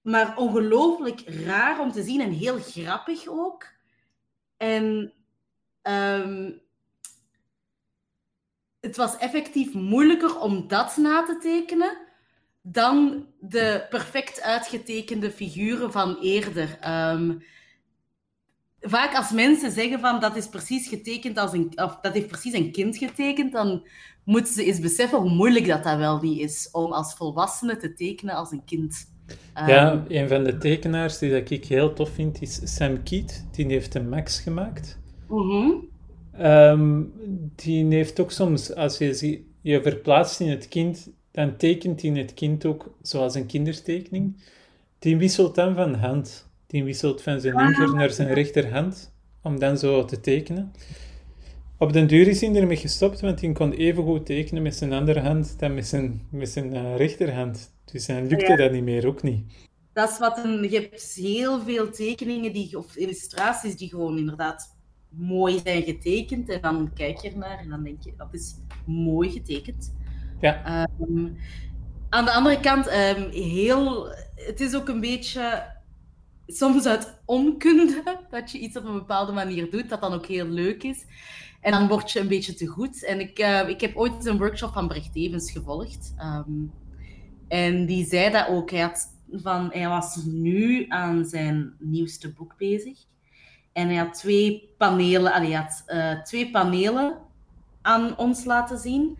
[0.03, 3.67] Maar ongelooflijk raar om te zien en heel grappig ook.
[4.57, 5.13] En
[5.83, 6.53] ehm,
[8.81, 12.06] het was effectief moeilijker om dat na te tekenen
[12.69, 16.79] dan de perfect uitgetekende figuren van eerder.
[16.81, 17.33] Ehm,
[18.81, 22.53] vaak als mensen zeggen van dat is precies getekend als een, of dat heeft precies
[22.53, 23.87] een kind getekend, dan
[24.25, 27.95] moeten ze eens beseffen hoe moeilijk dat, dat wel niet is om als volwassene te
[27.95, 29.15] tekenen als een kind.
[29.55, 33.45] ja, ehm, een van de tekenaars die dat ik heel tof vind is Sam Keat.
[33.51, 34.99] Die heeft een Max gemaakt.
[35.29, 35.71] Mhm.
[36.33, 37.03] Ehm,
[37.55, 42.35] die heeft ook soms, als je je verplaatst in het kind, dan tekent hij het
[42.35, 44.37] kind ook zoals een kindertekening.
[44.99, 46.49] Die wisselt dan van hand.
[46.67, 50.73] Die wisselt van zijn linker naar zijn rechterhand, om dan zo te tekenen.
[51.79, 54.93] Op den duur is hij ermee gestopt, want hij kon even goed tekenen met zijn
[54.93, 57.75] andere hand dan met zijn, met zijn uh, rechterhand.
[57.85, 59.45] Dus dan lukte dat niet meer, ook niet.
[59.93, 64.77] Dat is wat een, je hebt heel veel tekeningen die, of illustraties die gewoon inderdaad
[65.09, 66.49] mooi zijn getekend.
[66.49, 68.55] En dan kijk je ernaar en dan denk je, dat is
[68.87, 69.95] mooi getekend.
[70.41, 70.65] Ja.
[70.65, 71.29] Ehm,
[72.09, 75.75] aan de andere kant, um, heel, het is ook een beetje
[76.47, 80.47] soms uit onkunde dat je iets op een bepaalde manier doet, dat dan ook heel
[80.47, 81.05] leuk is.
[81.61, 83.05] En dan word je een beetje te goed.
[83.05, 86.15] En ik, uh, ik heb ooit een workshop van Brecht Evens gevolgd.
[87.49, 88.71] En die zei dat ook.
[88.71, 92.99] Hij, had van, hij was nu aan zijn nieuwste boek bezig.
[93.73, 97.19] En hij had twee panelen, allee, had, uh, twee panelen
[97.83, 99.19] aan ons laten zien.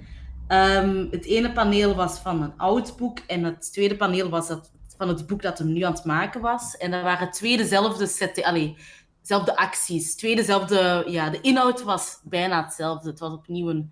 [0.49, 4.73] Um, het ene paneel was van een oud boek en het tweede paneel was dat,
[4.97, 6.77] van het boek dat hem nu aan het maken was.
[6.77, 13.11] En dat waren twee dezelfde acties, twee dezelfde, ja, de inhoud was bijna hetzelfde.
[13.11, 13.85] Het was opnieuw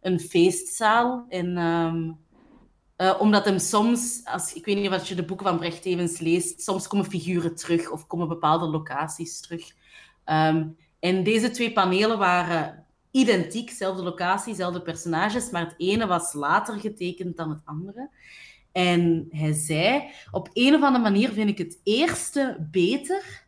[0.00, 1.26] een, feestzaal.
[1.28, 2.18] En um,
[2.96, 6.18] uh, omdat hem soms, als, ik weet niet wat je de boeken van Brecht Evens
[6.18, 9.72] leest, soms komen figuren terug of komen bepaalde locaties terug.
[10.24, 12.79] Um, en deze twee panelen waren
[13.10, 18.10] identiek, zelfde locatie, zelfde personages, maar het ene was later getekend dan het andere.
[18.72, 23.44] En hij zei, op een of andere manier vind ik het eerste beter,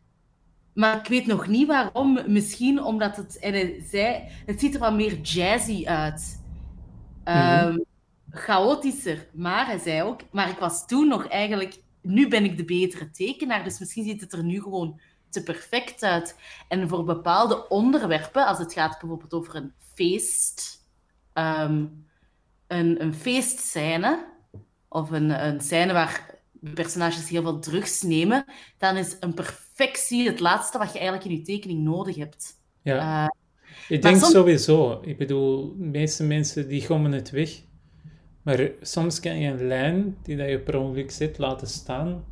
[0.73, 2.19] maar ik weet nog niet waarom.
[2.27, 6.41] Misschien omdat het, en hij zei, het ziet er wat meer jazzy uit.
[7.25, 7.85] Um,
[8.29, 9.27] chaotischer.
[9.33, 13.09] Maar hij zei ook, maar ik was toen nog eigenlijk, nu ben ik de betere
[13.09, 14.99] tekenaar, dus misschien ziet het er nu gewoon
[15.33, 16.35] te perfect uit.
[16.67, 20.85] En voor bepaalde onderwerpen, als het gaat bijvoorbeeld over een feest,
[21.33, 22.05] um,
[22.67, 24.25] een, een feestscène,
[24.89, 26.41] of een, een scène waar
[26.73, 28.45] personages heel veel drugs nemen,
[28.77, 32.61] dan is een perfectie het laatste wat je eigenlijk in je tekening nodig hebt.
[32.81, 33.23] Ja.
[33.23, 33.29] Uh,
[33.87, 34.99] ik denk sowieso.
[35.01, 37.61] Ik bedoel, de meeste mensen die gommen het weg.
[38.41, 42.25] Maar soms kan je een lijn die dat je per ongeluk zet laten staan.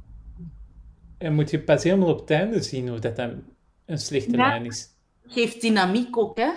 [1.22, 3.44] En moet je pas helemaal op het einde zien of dat dan
[3.86, 4.88] een slechte ja, lijn is.
[5.26, 6.52] Geeft dynamiek ook, hè.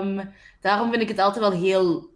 [0.00, 2.10] Um, daarom vind ik het altijd wel heel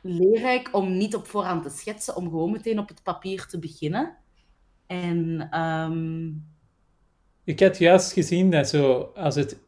[0.00, 4.16] leerrijk om niet op voorhand te schetsen, om gewoon meteen op het papier te beginnen.
[4.86, 5.48] En...
[5.60, 6.48] Um...
[7.44, 9.58] Ik had juist gezien dat zo, als het...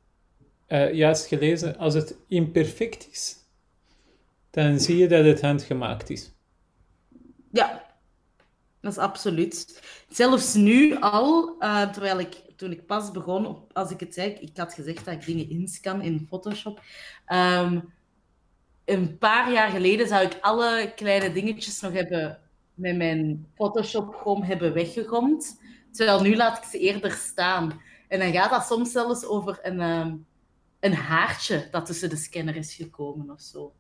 [0.69, 3.37] Uh, juist gelezen, als het imperfect is,
[4.51, 6.33] dan zie je dat het handgemaakt is.
[7.51, 7.92] Ja,
[8.83, 9.83] dat is absoluut.
[10.09, 14.57] Zelfs nu al, uh, terwijl ik toen ik pas begon, als ik het zei, ik
[14.57, 16.83] had gezegd dat ik dingen inscan in Photoshop.
[17.33, 17.93] Um,
[18.85, 22.39] een paar jaar geleden zou ik alle kleine dingetjes nog hebben
[22.75, 25.61] met mijn Photoshop gewoon hebben weggegomd.
[25.93, 27.81] Terwijl nu laat ik ze eerder staan.
[28.09, 30.27] En dan gaat dat soms zelfs over een, um,
[30.81, 33.73] een haartje dat tussen de scanner is gekomen of zo.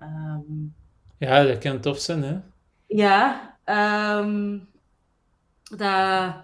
[0.00, 0.74] Um,
[1.18, 2.38] ja, dat kan tof zijn, hè?
[2.86, 4.68] Ja, um,
[5.62, 6.34] dat,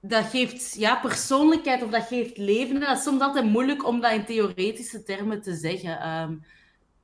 [0.00, 2.80] dat geeft ja, persoonlijkheid of dat geeft leven.
[2.80, 6.08] dat is soms altijd moeilijk om dat in theoretische termen te zeggen.
[6.08, 6.44] Um,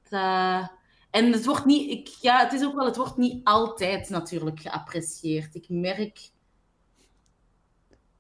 [0.08, 0.70] dat,
[1.10, 4.60] en het wordt niet, ik, ja, het is ook wel, het wordt niet altijd natuurlijk
[4.60, 5.54] geapprecieerd.
[5.54, 6.30] Ik merk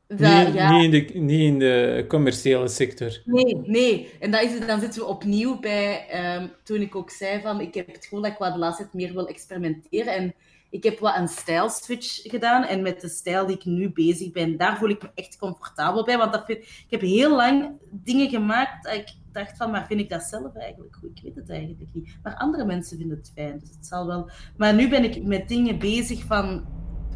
[0.06, 0.70] dat, niet, ja.
[0.70, 3.22] niet, in de, niet in de commerciële sector.
[3.24, 4.10] Nee, nee.
[4.20, 7.74] En dat is, dan zitten we opnieuw bij, um, toen ik ook zei van, ik
[7.74, 10.14] heb het gevoel dat ik wat de laatste tijd meer wil experimenteren.
[10.14, 10.34] En
[10.70, 12.64] ik heb wat een stijlswitch gedaan.
[12.64, 16.04] En met de stijl die ik nu bezig ben, daar voel ik me echt comfortabel
[16.04, 16.18] bij.
[16.18, 20.08] Want dat ik heb heel lang dingen gemaakt dat ik dacht van, maar vind ik
[20.08, 21.10] dat zelf eigenlijk goed?
[21.18, 22.16] Ik weet het eigenlijk niet.
[22.22, 24.30] Maar andere mensen vinden het fijn, dus het zal wel...
[24.56, 26.64] Maar nu ben ik met dingen bezig van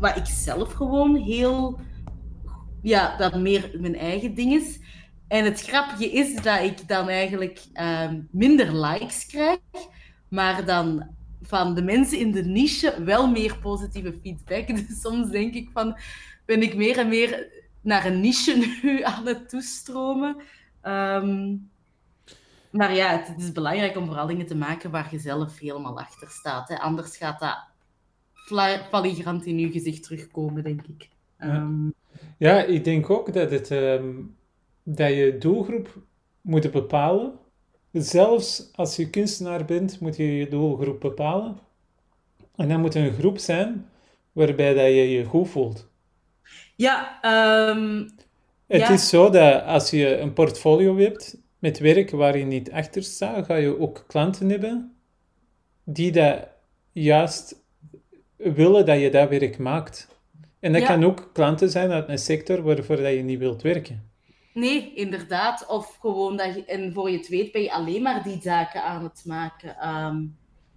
[0.00, 1.80] wat ik zelf gewoon heel...
[2.82, 4.78] Ja, dat meer mijn eigen ding is.
[5.28, 9.58] En het grapje is dat ik dan eigenlijk ehm, minder likes krijg,
[10.28, 11.13] maar dan
[11.46, 14.66] van de mensen in de niche wel meer positieve feedback.
[14.88, 15.96] Dus soms denk ik van,
[16.44, 17.48] ben ik meer en meer
[17.80, 20.36] naar een niche nu aan het toestromen.
[20.80, 21.56] Ehm,
[22.70, 26.30] maar ja, het, is belangrijk om vooral dingen te maken waar je zelf helemaal achter
[26.30, 26.68] staat.
[26.68, 26.78] Hè.
[26.78, 27.64] Anders gaat dat
[28.34, 31.08] flagrant in je gezicht terugkomen, denk ik.
[31.38, 31.88] Ja, ehm,
[32.38, 34.12] ja ik denk ook dat, het, ehm,
[34.82, 36.02] dat je doelgroep
[36.40, 37.32] moet bepalen.
[38.02, 41.58] Zelfs als je kunstenaar bent, moet je je doelgroep bepalen.
[42.56, 43.88] En dan moet een groep zijn
[44.32, 45.88] waarbij dat je je goed voelt.
[46.76, 47.20] Ja,
[47.70, 48.10] um,
[48.66, 53.02] het is zo dat als je een portfolio hebt met werk waar je niet achter
[53.02, 54.96] staat, ga je ook klanten hebben
[55.84, 56.48] die dat
[56.92, 57.62] juist
[58.36, 60.08] willen dat je dat werk maakt.
[60.60, 64.10] En dat kan ook klanten zijn uit een sector waarvoor dat je niet wilt werken.
[64.54, 65.66] Nee, inderdaad.
[65.66, 68.84] Of gewoon dat je, en voor je het weet ben je alleen maar die zaken
[68.84, 69.76] aan het maken.
[69.76, 70.26] Ehm,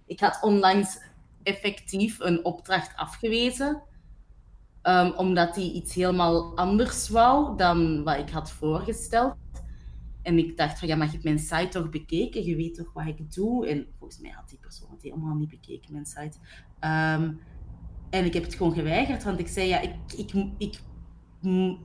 [0.06, 1.00] ik had onlangs
[1.42, 3.82] effectief een opdracht afgewezen,
[4.82, 9.34] um, omdat hij iets helemaal anders wou dan wat ik had voorgesteld.
[10.22, 12.44] En ik dacht van, ja, maar je mijn site toch bekeken?
[12.44, 13.66] Je weet toch wat ik doe?
[13.66, 16.38] En volgens mij had die persoon het helemaal niet bekeken, mijn site.
[16.78, 17.32] Ehm,
[18.10, 20.80] en ik heb het gewoon geweigerd, want ik zei, ja, ik, ik, ik,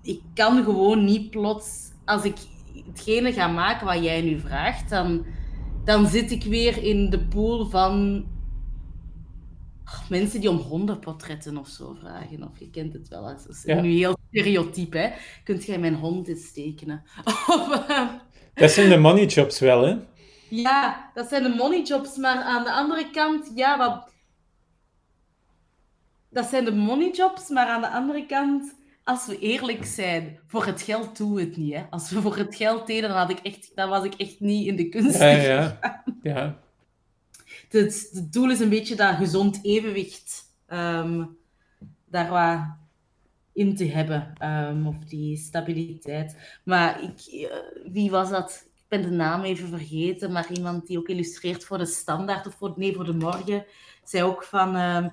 [0.02, 1.92] ik kan gewoon niet plots...
[2.06, 2.36] Als ik
[2.86, 5.26] hetgene ga maken wat jij nu vraagt, dan,
[5.86, 8.26] dan zit ik weer in de pool van
[10.10, 12.44] mensen die om hondenportretten of zo vragen.
[12.44, 13.24] Of je kent het wel.
[13.24, 15.10] Dat is nu heel stereotyp, hè.
[15.44, 17.04] Kunt jij mijn hond eens tekenen?
[17.88, 18.08] Ehm,
[18.54, 19.98] dat zijn de money jobs wel, hè?
[20.50, 22.18] Ja, dat zijn de money jobs.
[22.18, 24.12] Maar aan de andere kant, ja, wat...
[26.30, 30.66] Dat zijn de money jobs, maar aan de andere kant, als we eerlijk zijn, voor
[30.66, 31.74] het geld doen we het niet.
[31.74, 31.84] Hè?
[31.90, 34.68] Als we voor het geld deden, dan, had ik echt, dan was ik echt niet
[34.68, 35.20] in de kunst.
[35.20, 35.80] Ja, ja.
[36.22, 36.62] ja
[37.82, 41.38] het, het, doel is een beetje dat gezond evenwicht um,
[42.06, 42.60] daar wat
[43.54, 44.34] in te hebben.
[44.42, 46.60] Um, of die stabiliteit.
[46.64, 48.66] Maar ik, uh, wie was dat?
[48.76, 52.54] Ik ben de naam even vergeten, maar iemand die ook illustreert voor de standaard of
[52.54, 53.66] voor, nee, voor de morgen,
[54.04, 55.12] zei ook van um,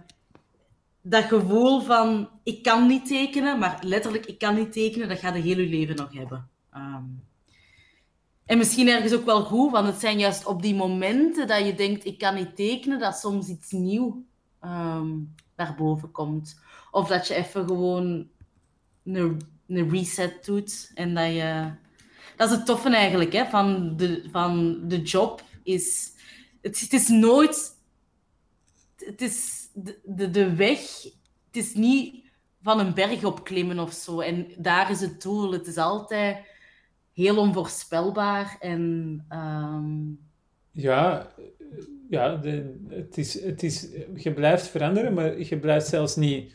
[1.03, 5.35] dat gevoel van ik kan niet tekenen, maar letterlijk ik kan niet tekenen, dat gaat
[5.35, 6.49] de hele leven nog hebben.
[6.75, 7.23] Um,
[8.47, 11.75] en misschien ergens ook wel goed, want het zijn juist op die momenten dat je
[11.75, 14.25] denkt, ik kan niet tekenen, dat soms iets nieuw
[14.65, 16.61] um, naar boven komt.
[16.91, 18.29] Of dat je even gewoon
[19.05, 21.73] een, een reset doet en dat je...
[22.37, 25.45] Dat is het toffe eigenlijk, hè, van de, van de job.
[25.63, 26.13] Is,
[26.61, 27.79] het, het is nooit...
[28.97, 30.81] Het is de, de, de weg...
[31.47, 32.25] Het is niet
[32.63, 34.21] van een berg opklimmen of zo.
[34.21, 35.53] En daar is het doel.
[35.53, 36.39] Het is altijd
[37.13, 38.57] heel onvoorspelbaar.
[38.61, 39.99] En, ehm,
[40.73, 41.33] Ja,
[42.09, 46.55] ja de, het is, het is, je blijft veranderen, maar je blijft zelfs niet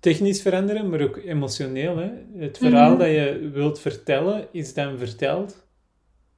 [0.00, 1.96] technisch veranderen, maar ook emotioneel.
[1.96, 2.10] Hè?
[2.36, 2.98] Het verhaal mhm.
[2.98, 5.66] dat je wilt vertellen, is dan verteld.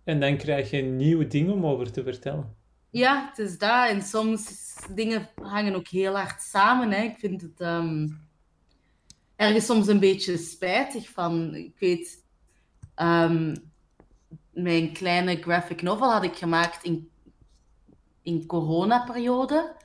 [0.05, 2.56] En dan krijg je nieuwe dingen om over te vertellen.
[2.97, 3.89] Ja, het is dat.
[3.89, 6.91] En soms dingen hangen ook heel hard samen.
[6.91, 7.03] Hè.
[7.03, 8.29] Ik vind het um,
[9.37, 11.55] ergens soms een beetje spijtig van...
[11.55, 12.25] Ik weet,
[13.03, 13.73] Um,
[14.51, 17.11] mijn kleine graphic novel had ik gemaakt in,
[18.23, 19.77] in coronaperiode.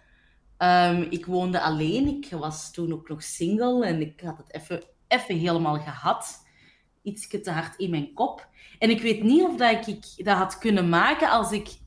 [0.57, 2.07] Um, ik woonde alleen.
[2.07, 6.45] Ik was toen ook nog single en ik had het even, even helemaal gehad.
[7.01, 8.47] Iets te hard in mijn kop.
[8.79, 11.79] En ik weet niet of dat ik dat had kunnen maken als ik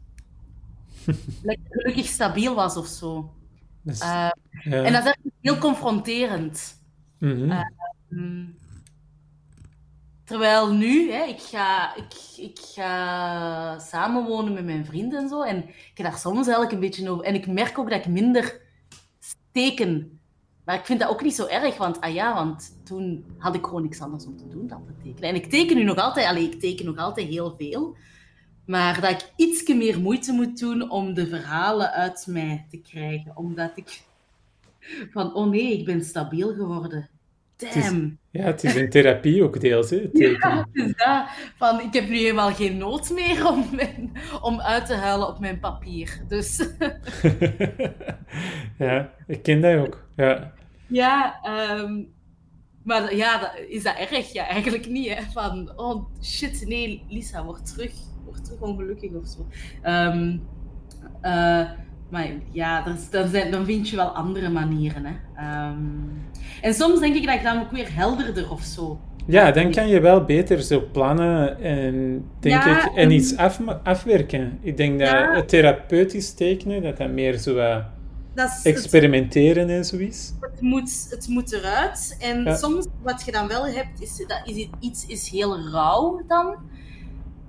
[1.70, 3.34] gelukkig stabiel was of zo.
[3.82, 4.30] Dus, uh,
[4.64, 4.82] ja.
[4.82, 6.82] En dat is echt heel confronterend.
[7.18, 7.50] Mm
[8.08, 8.54] -hmm.
[10.24, 15.42] Terwijl nu, hè, ik, ga, ik, ik ga samenwonen met mijn vrienden en zo.
[15.42, 17.24] En ik heb daar soms eigenlijk een beetje over.
[17.24, 18.60] En ik merk ook dat ik minder
[19.52, 20.18] teken.
[20.64, 23.64] Maar ik vind dat ook niet zo erg, want ah ja, want toen had ik
[23.64, 25.28] gewoon niks anders om te doen dan te tekenen.
[25.28, 27.96] En ik teken nu nog altijd, alleen ik teken nog altijd heel veel.
[28.66, 33.36] Maar dat ik iets meer moeite moet doen om de verhalen uit mij te krijgen.
[33.36, 34.02] Omdat ik
[35.10, 37.08] van, oh nee, ik ben stabiel geworden.
[37.56, 38.18] Damn.
[38.30, 39.90] ja, het is een therapie ook deels.
[39.90, 41.26] Hè, ja, het is dat.
[41.56, 43.80] Van, ik heb nu helemaal geen nood meer om,
[44.42, 46.20] om uit te huilen op mijn papier.
[46.28, 46.56] Dus.
[48.78, 50.06] ja, ik ken dat ook.
[50.16, 50.52] Ja,
[50.86, 51.40] ja
[51.78, 52.12] um,
[52.82, 54.32] maar ja, is dat erg?
[54.32, 55.14] Ja, eigenlijk niet.
[55.14, 55.22] Hè?
[55.32, 57.92] Van, oh shit, nee, Lisa, word terug,
[58.34, 59.46] word terug ongelukkig of zo.
[59.90, 60.42] Um,
[61.22, 61.70] uh,
[62.08, 65.04] maar ja, dan, zijn, dan vind je wel andere manieren.
[65.04, 65.68] Hè.
[65.68, 66.22] Um,
[66.62, 69.88] en soms denk ik dat ik dan ook weer helderder of zo Ja, dan kan
[69.88, 74.58] je wel beter zo plannen en, denk Ja, ik, en iets af, afwerken.
[74.60, 77.84] Ik denk dat het therapeutisch tekenen, dat dat meer zo eh,
[78.34, 80.32] Dat is het, experimenteren en zo is.
[80.40, 82.16] het, moet, het moet eruit.
[82.20, 82.56] En Ja.
[82.56, 86.56] soms, wat je dan wel hebt, is dat is, iets is heel rauw dan.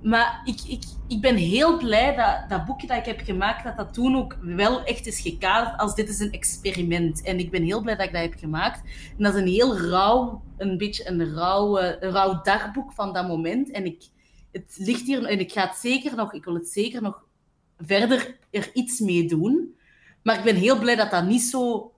[0.06, 3.76] Maar ik, ik, ik ben heel blij dat dat boekje dat ik heb gemaakt, dat
[3.76, 7.22] dat toen ook wel echt is gekaderd als dit is een experiment.
[7.22, 8.80] En ik ben heel blij dat ik dat heb gemaakt.
[9.16, 13.28] En dat is een heel rauw, een beetje een rauw, een rauw dagboek van dat
[13.28, 13.70] moment.
[13.70, 14.02] En ik,
[14.52, 17.24] het ligt hier, en ik ga het zeker nog, ik wil het zeker nog
[17.78, 19.76] verder er iets mee doen.
[20.22, 21.92] Maar ik ben heel blij dat dat niet zo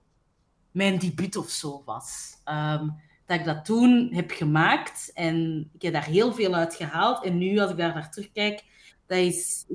[0.70, 2.38] mijn debuut of zo was.
[2.44, 2.88] Ehm,
[3.29, 7.24] dat ik dat toen heb gemaakt en ik heb daar heel veel uit gehaald.
[7.24, 8.64] En nu, als ik daar naar terugkijk,
[9.07, 9.66] dat is,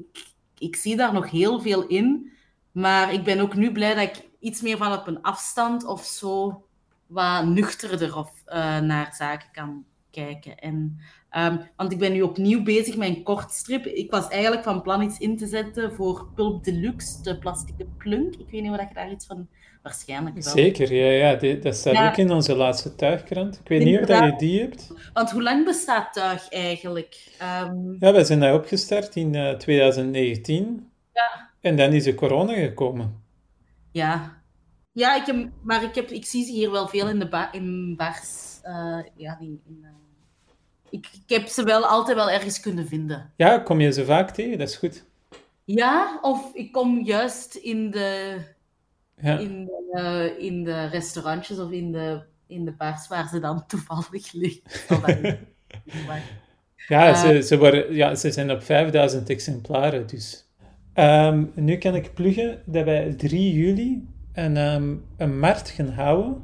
[0.57, 2.31] ik, zie daar nog heel veel in.
[2.71, 6.03] Maar ik ben ook nu blij dat ik iets meer van op een afstand of
[6.03, 6.63] zo
[7.07, 10.57] wat nuchterder of, eh, naar zaken kan kijken.
[10.57, 10.99] En,
[11.29, 13.85] ehm, want ik ben nu opnieuw bezig met een kortstrip.
[13.85, 18.35] Ik was eigenlijk van plan iets in te zetten voor Pulp Deluxe, de plastieke plunk.
[18.35, 19.47] Ik weet niet of je daar iets van...
[19.83, 20.53] Waarschijnlijk wel.
[20.53, 22.09] Zeker, ja, ja die- dat staat Ja.
[22.09, 23.59] ook in onze laatste tuigkrant.
[23.59, 24.91] Ik weet niet of je die hebt.
[25.13, 27.35] Want hoe lang bestaat Tuig eigenlijk?
[27.39, 31.49] Ehm, Ja, wij zijn daar opgestart in eh, 2019 ja.
[31.61, 33.21] en dan is de corona gekomen.
[33.91, 34.41] Ja,
[34.91, 37.51] ja ik heb, maar ik, heb, ik zie ze hier wel veel in, de ba
[37.51, 38.59] in bars.
[38.61, 39.89] eh, ja, in, in, eh,
[40.89, 43.31] ik, ik heb ze wel altijd wel ergens kunnen vinden.
[43.35, 45.03] Ja, kom je ze vaak tegen, dat is goed.
[45.65, 48.37] Ja, of ik kom juist in de,
[49.23, 49.37] Ja.
[49.39, 53.65] in de, eh, in de restaurantjes of in de, in de bars waar ze dan
[53.67, 54.61] toevallig liggen.
[56.87, 57.21] Ja, Eh.
[57.21, 60.47] ze, ze, worden, ja, ze zijn op 5000 exemplaren, dus.
[60.93, 66.41] Ehm, nu kan ik pluggen dat wij 3 juli een, ehm, een markt gaan houden,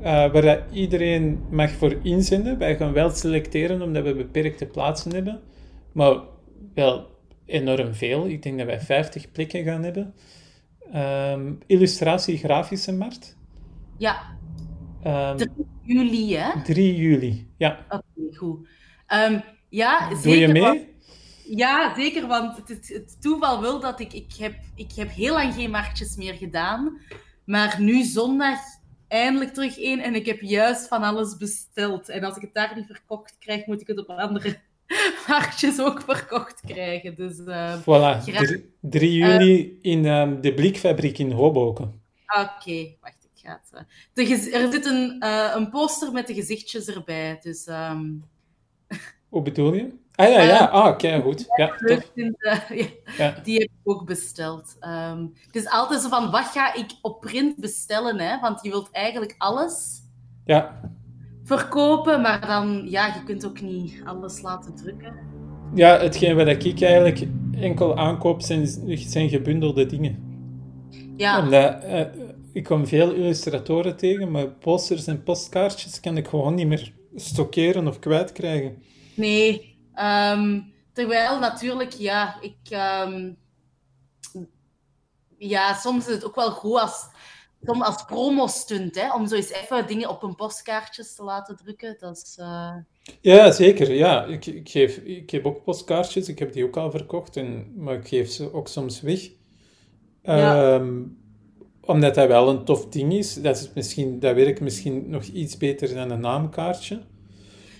[0.00, 2.58] eh, waar dat iedereen mag voor inzenden.
[2.58, 5.40] Wij gaan wel selecteren, omdat we beperkte plaatsen hebben,
[5.92, 6.16] maar
[6.74, 7.06] wel
[7.46, 8.26] enorm veel.
[8.28, 10.14] Ik denk dat wij 50 plekken gaan hebben.
[10.92, 13.36] Ehm, illustratie grafische markt.
[13.96, 14.36] Ja,
[15.02, 15.50] Ehm, 3
[15.82, 16.62] juli, hè?
[16.62, 17.86] 3 juli, ja.
[17.88, 18.68] Oké, goed.
[19.06, 20.22] Ehm, ja, zeker.
[20.22, 20.62] Doe je mee?
[20.62, 20.86] want-
[21.50, 25.70] Ja, zeker, want het toeval wil dat ik, ik, heb, ik heb heel lang geen
[25.70, 26.98] marktjes meer gedaan,
[27.44, 28.58] maar nu zondag
[29.08, 32.08] eindelijk terug één en ik heb juist van alles besteld.
[32.08, 34.56] En als ik het daar niet verkocht krijg, moet ik het op andere
[35.28, 37.14] marktjes ook verkocht krijgen.
[37.14, 38.24] Dus eh, Voilà, Graag.
[38.24, 42.00] drie- 3 juli in ehm, de Blikfabriek in Hoboken.
[42.26, 43.70] oké, wacht, ik ga het...
[43.72, 43.80] eh,
[44.12, 47.66] de er zit een, eh, een poster met de gezichtjes erbij, dus...
[47.66, 48.04] ehm,
[49.28, 49.88] Hoe bedoel je?
[50.14, 51.46] Ah ja, ja, ah, oké, goed.
[51.48, 51.68] Eh.
[53.18, 53.40] Ja.
[53.42, 54.76] Die heb ik ook besteld.
[54.80, 58.18] Ehm, het is altijd zo van, wat ga ik op print bestellen?
[58.20, 58.40] Hè?
[58.40, 60.00] Want je wilt eigenlijk alles
[60.44, 60.80] Ja.
[61.48, 65.14] Verkopen, maar dan, ja, je kunt ook niet alles laten drukken.
[65.74, 67.26] ja, hetgeen wat ik eigenlijk
[67.60, 68.66] enkel aankoop zijn,
[68.98, 70.26] zijn gebundelde dingen.
[71.16, 72.06] Ja, Omdat, eh,
[72.52, 77.86] ik kom veel illustratoren tegen, maar posters en postkaartjes kan ik gewoon niet meer stockeren
[77.88, 78.82] of kwijtkrijgen.
[79.14, 79.76] nee.
[79.94, 80.60] Ehm,
[80.92, 82.56] terwijl natuurlijk, ja, ik...
[82.70, 83.32] ehm,
[85.38, 87.06] ja, soms is het ook wel goed als,
[87.62, 91.96] soms als promo-stunt, hè, om zo eens even dingen op een postkaartjes te laten drukken.
[91.98, 92.36] Dat is...
[92.40, 92.74] eh,
[93.20, 93.92] Ja, zeker.
[93.92, 97.72] Ja, ik, ik, geef, ik heb ook postkaartjes, ik heb die ook al verkocht, en,
[97.76, 99.30] maar ik geef ze ook soms weg.
[100.22, 100.74] Ja.
[100.74, 101.02] Ehm,
[101.80, 103.34] omdat dat wel een tof ding is.
[103.34, 107.00] Dat, is misschien, dat werkt misschien nog iets beter dan een naamkaartje.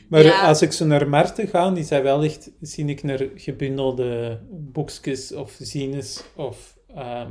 [0.08, 0.46] Maar Ja.
[0.48, 5.32] als ik zo naar markten ga, is dat wel echt, zie ik naar gebundelde boekjes
[5.34, 6.24] of zines.
[6.36, 7.30] Of, ehm,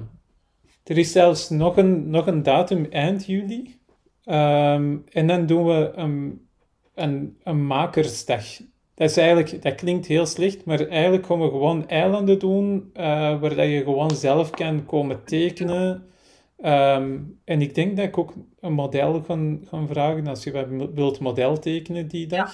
[0.88, 3.80] er is zelfs nog een, nog een datum eind juli.
[4.24, 6.48] Ehm, en dan doen we een,
[6.94, 8.46] een, een makersdag.
[8.94, 13.40] Dat, is eigenlijk, dat klinkt heel slecht, maar eigenlijk gaan we gewoon eilanden doen eh,
[13.40, 16.08] waar dat je gewoon zelf kan komen tekenen.
[16.58, 21.20] Ehm, en ik denk dat ik ook een model gaan, gaan vragen als je wilt
[21.20, 22.54] model tekenen die dag.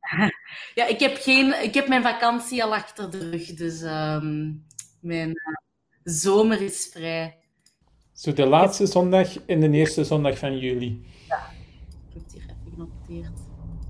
[0.74, 4.52] Ja, ik heb, geen, ik heb mijn vakantie al achter de rug, dus ehm,
[5.00, 5.32] mijn
[6.08, 7.36] zomer is vrij.
[8.12, 10.86] Zo de laatste zondag en de eerste zondag van juli.
[10.86, 11.32] Ik
[12.12, 13.38] heb het hier even genoteerd.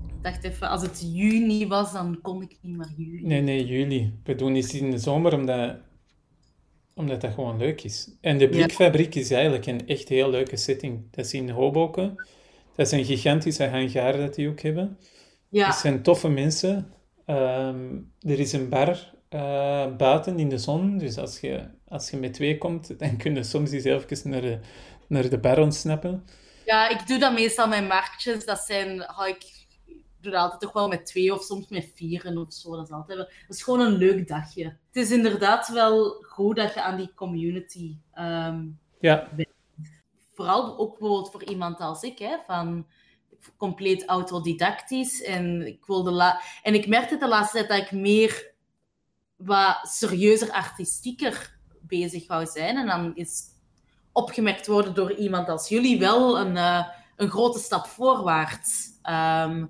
[0.07, 3.27] Ik dacht even, als het juni was, dan kon ik niet, maar juli.
[3.27, 4.19] Nee, nee, juli.
[4.23, 5.77] We doen iets in de zomer omdat,
[6.93, 8.17] omdat dat gewoon leuk is.
[8.21, 11.01] En de Blikfabriek is eigenlijk een echt heel leuke setting.
[11.11, 12.15] Dat is in Hoboken.
[12.75, 14.97] Dat is een gigantische hangar dat die ook hebben.
[15.49, 16.93] Ja, Het zijn toffe mensen.
[17.25, 20.97] Ehm, er is een bar eh, buiten in de zon.
[20.97, 24.41] Dus als je, als je met twee komt, dan kun je soms eens even naar
[24.41, 24.59] de,
[25.07, 26.25] naar de bar ontsnappen.
[26.65, 28.45] ja, ik doe dat meestal met marktjes.
[28.45, 29.67] Dat zijn, oh, ik,
[30.21, 32.75] doe dat altijd toch wel met twee of soms met vieren of zo.
[32.75, 34.63] Dat is, altijd wel, dat is gewoon een leuk dagje.
[34.63, 38.65] Het is inderdaad wel goed dat je aan die community ehm,
[38.99, 39.29] Ja,
[40.33, 42.87] vooral ook bijvoorbeeld voor iemand als ik, hè, van
[43.57, 45.23] compleet autodidactisch.
[45.23, 48.53] En ik, wilde la en ik merkte de laatste tijd dat ik meer
[49.35, 51.58] wat serieuzer, artistieker
[51.89, 52.77] bezig wou zijn.
[52.77, 53.43] En dan is
[54.11, 56.85] opgemerkt worden door iemand als jullie wel een, eh,
[57.15, 58.87] een grote stap voorwaarts.
[59.01, 59.65] Ehm,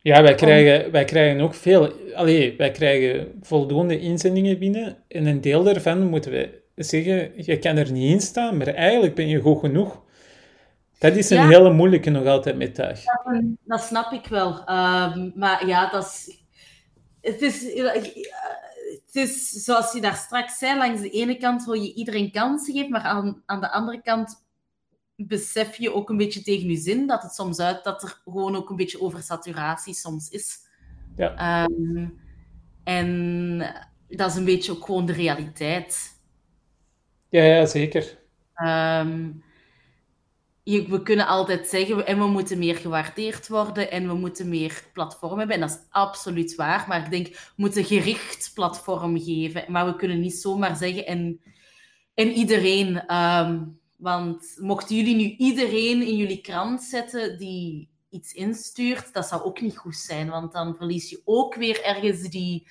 [0.00, 1.92] ja wij, krijgen, wij krijgen ook veel...
[2.14, 4.96] Allee, wij krijgen voldoende inzendingen binnen.
[5.08, 9.14] En een deel daarvan moeten we zeggen, je kan er niet in staan, maar eigenlijk
[9.14, 10.02] ben je goed genoeg.
[10.98, 11.48] Dat is een Ja.
[11.48, 13.00] hele moeilijke nog altijd met tuig.
[13.64, 14.64] dat snap ik wel.
[14.64, 16.36] Ehm, maar ja, dat is...
[17.20, 17.62] Het is,
[19.12, 22.74] het is zoals je daar straks zei, langs de ene kant wil je iedereen kansen
[22.74, 24.46] geven, maar aan, aan de andere kant
[25.16, 28.56] besef je ook een beetje tegen je zin dat het soms uit dat er gewoon
[28.56, 30.58] ook een beetje oversaturatie soms is.
[31.16, 31.34] Ja.
[31.36, 32.08] Ehm,
[32.84, 33.58] en
[34.08, 36.20] dat is een beetje ook gewoon de realiteit.
[37.28, 38.18] Ja, ja, zeker.
[38.54, 39.30] Ehm,
[40.68, 45.38] we kunnen altijd zeggen, en we moeten meer gewaardeerd worden en we moeten meer platform
[45.38, 45.54] hebben.
[45.56, 46.84] En dat is absoluut waar.
[46.88, 49.64] Maar ik denk, we moeten gericht platform geven.
[49.68, 51.40] Maar we kunnen niet zomaar zeggen, en,
[52.14, 53.06] en iedereen.
[53.06, 53.64] ehm,
[53.96, 59.60] want mochten jullie nu iedereen in jullie krant zetten die iets instuurt, dat zou ook
[59.60, 60.28] niet goed zijn.
[60.28, 62.66] Want dan verlies je ook weer ergens die...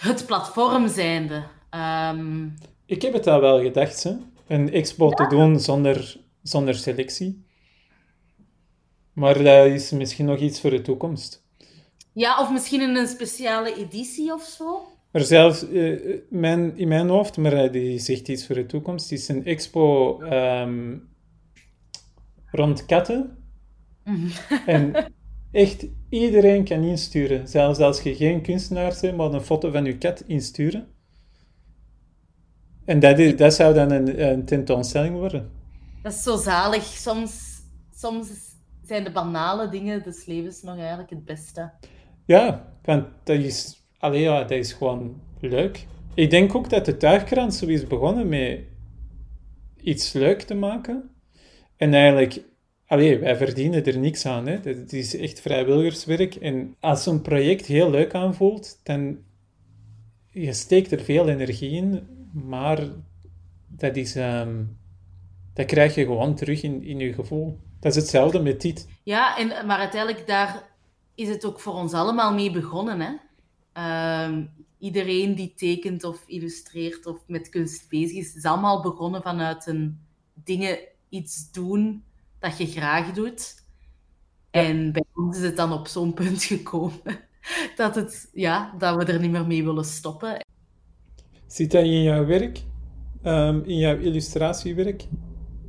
[0.00, 1.46] Het platform zijnde.
[1.70, 2.48] Ehm,
[2.86, 4.16] Ik heb het al wel gedacht, hè.
[4.46, 7.44] Een expo te doen zonder, zonder selectie.
[9.12, 11.44] Maar dat is misschien nog iets voor de toekomst.
[12.12, 14.86] Ja, of misschien in een speciale editie of zo.
[15.12, 19.12] Maar zelfs eh, mijn, in mijn hoofd, maar eh, die zegt iets voor de toekomst,
[19.12, 20.96] is een expo ehm,
[22.50, 23.38] rond katten.
[24.66, 25.12] En
[25.52, 27.48] echt iedereen kan insturen.
[27.48, 30.88] Zelfs als je geen kunstenaar bent, maar een foto van je kat insturen.
[32.86, 35.50] En dat, is, dat zou dan een, een tentoonstelling worden.
[36.02, 36.84] Dat is zo zalig.
[36.84, 37.60] Soms,
[37.94, 38.28] soms
[38.82, 41.70] zijn de banale dingen des levens nog eigenlijk het beste.
[42.24, 45.86] Ja, want dat is, allee, ja, dat is gewoon leuk.
[46.14, 48.60] Ik denk ook dat de tuigkrant zo is begonnen met
[49.80, 51.10] iets leuk te maken.
[51.76, 52.42] En eigenlijk,
[52.86, 54.46] allee, wij verdienen er niks aan.
[54.46, 54.58] Hè.
[54.62, 56.34] Het is echt vrijwilligerswerk.
[56.34, 59.18] En als zo'n project heel leuk aanvoelt, dan
[60.30, 62.88] je steekt er veel energie in, maar
[63.66, 64.64] dat, is, ehm,
[65.52, 67.58] dat krijg je gewoon terug in, in je gevoel.
[67.80, 68.88] Dat is hetzelfde met dit.
[69.02, 70.62] Ja, en, maar uiteindelijk daar
[71.14, 73.00] is het ook voor ons allemaal mee begonnen.
[73.00, 73.12] Hè?
[73.72, 74.44] Ehm,
[74.78, 80.00] iedereen die tekent of illustreert of met kunst bezig is, is allemaal begonnen vanuit een
[80.34, 80.78] dingen,
[81.08, 82.04] iets doen
[82.38, 83.64] dat je graag doet.
[84.50, 87.00] En bij ons is het dan op zo'n punt gekomen
[87.76, 90.44] dat, het, ja, dat we er niet meer mee willen stoppen.
[91.46, 92.62] Zit dat in jouw werk,
[93.22, 95.06] ehm, in jouw illustratiewerk,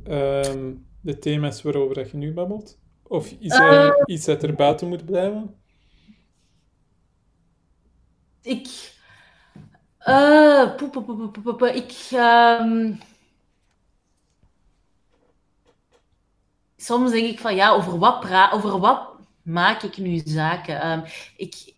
[0.04, 2.78] Ehm, de thema's waarover dat je nu babbelt?
[3.02, 5.54] Of is er iets dat er buiten moet blijven?
[8.42, 8.68] Ik.
[9.98, 11.68] eh, poe, poe, poe, poe, poe, poe, poe.
[11.74, 11.92] Ik.
[12.12, 12.92] ehm,
[16.76, 19.10] soms denk ik van ja, over wat, over wat
[19.42, 20.80] maak ik nu zaken?
[20.80, 21.00] Ehm,
[21.36, 21.74] ik,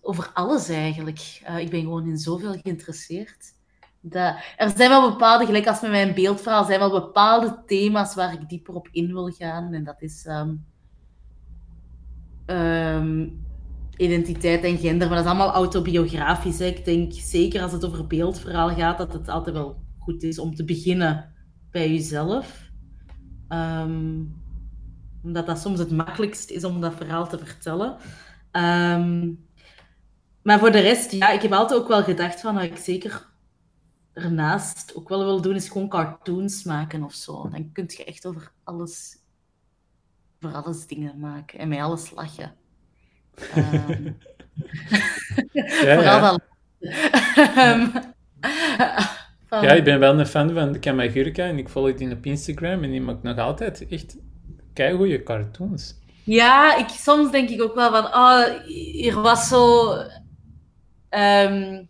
[0.00, 1.40] over alles eigenlijk.
[1.44, 3.54] Eh, ik ben gewoon in zoveel geïnteresseerd.
[4.10, 8.48] Er zijn wel bepaalde, gelijk als met mijn beeldverhaal, zijn wel bepaalde thema's waar ik
[8.48, 9.72] dieper op in wil gaan.
[9.72, 10.54] En dat is ehm,
[12.46, 13.28] ehm,
[13.96, 16.60] identiteit en gender, maar dat is allemaal autobiografisch.
[16.60, 20.54] Ik denk zeker als het over beeldverhaal gaat, dat het altijd wel goed is om
[20.54, 21.32] te beginnen
[21.70, 22.70] bij jezelf.
[23.48, 24.22] Ehm,
[25.22, 27.96] omdat dat soms het makkelijkst is om dat verhaal te vertellen.
[28.50, 29.30] Ehm,
[30.42, 33.30] maar voor de rest, ja, ik heb altijd ook wel gedacht van dat ik zeker
[34.12, 37.48] ernaast ook wel wil doen, is gewoon cartoons maken of zo.
[37.48, 39.16] Dan kun je echt over alles,
[40.40, 42.54] over alles dingen maken en met alles lachen.
[43.54, 44.12] Ehm,
[45.80, 46.38] Ja, Vooral
[46.78, 48.14] ja.
[49.60, 52.90] Ja, ik ben wel een fan van Kamagurka en ik volg die op Instagram en
[52.90, 54.16] die maakt nog altijd echt
[54.72, 55.94] keigoede cartoons.
[56.24, 58.40] Ja, ik, soms denk ik ook wel van, oh,
[59.06, 59.94] er was zo,
[61.12, 61.84] ehm,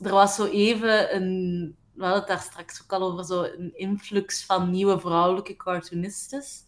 [0.00, 4.44] er was zo even een, we hadden daar straks ook al over, zo een influx
[4.44, 6.62] van nieuwe vrouwelijke cartoonistes.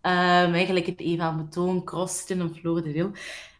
[0.00, 3.10] Ehm, eigenlijk het Eva Metoon, Crostin en Floor de Wil.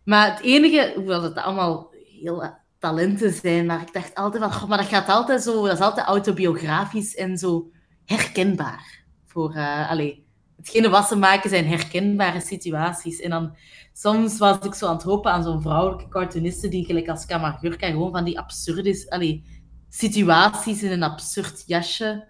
[0.05, 1.91] Maar het enige, hoewel het allemaal
[2.21, 5.73] heel eh, talenten zijn, maar ik dacht altijd van, maar dat gaat altijd zo, dat
[5.79, 7.71] is altijd autobiografisch en zo
[8.05, 9.05] herkenbaar.
[9.27, 10.27] Voor, eh allee,
[10.61, 13.21] hetgene wat ze maken zijn herkenbare situaties.
[13.21, 13.57] En dan
[13.93, 17.87] soms was ik zo aan het hopen aan zo'n vrouwelijke cartooniste die gelijk als Kamagurka
[17.87, 19.45] gewoon van die absurde allee,
[19.89, 22.25] situaties in een absurd jasje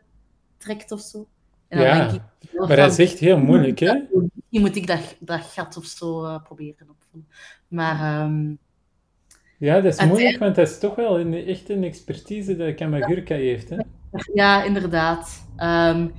[0.58, 1.26] trekt of zo.
[1.68, 2.22] En dan ja, denk ik,
[2.66, 3.92] maar dat is echt heel moeilijk, hè?
[3.94, 7.28] Misschien moet ik dat, dat gat of zo uh, proberen opvullen.
[7.68, 8.22] Maar...
[8.22, 8.58] Um,
[9.58, 13.34] ja, dat is moeilijk, want dat is toch wel een, echt een expertise dat Kamagurka
[13.34, 13.76] heeft, hè?
[14.34, 15.46] Ja, inderdaad.
[15.58, 16.12] Um,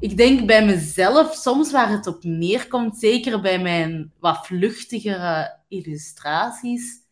[0.00, 7.06] ik denk bij mezelf, soms waar het op neerkomt, zeker bij mijn wat vluchtigere illustraties,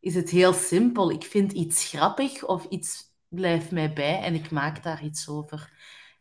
[0.00, 1.10] is het heel simpel.
[1.10, 5.72] Ik vind iets grappig of iets blijft mij bij en ik maak daar iets over.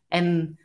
[0.07, 0.59] En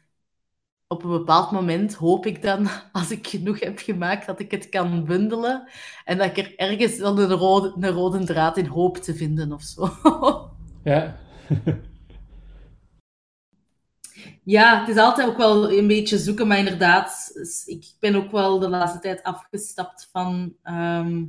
[0.87, 4.69] op een bepaald moment hoop ik dan, als ik genoeg heb gemaakt, dat ik het
[4.69, 5.69] kan bundelen
[6.05, 9.53] en dat ik er ergens dan een rode, een rode draad in hoop te vinden
[9.53, 9.89] of zo.
[10.83, 11.17] Ja.
[14.51, 17.33] Ja, het is altijd ook wel een beetje zoeken, maar inderdaad,
[17.67, 21.25] ik ben ook wel de laatste tijd afgestapt van ehm,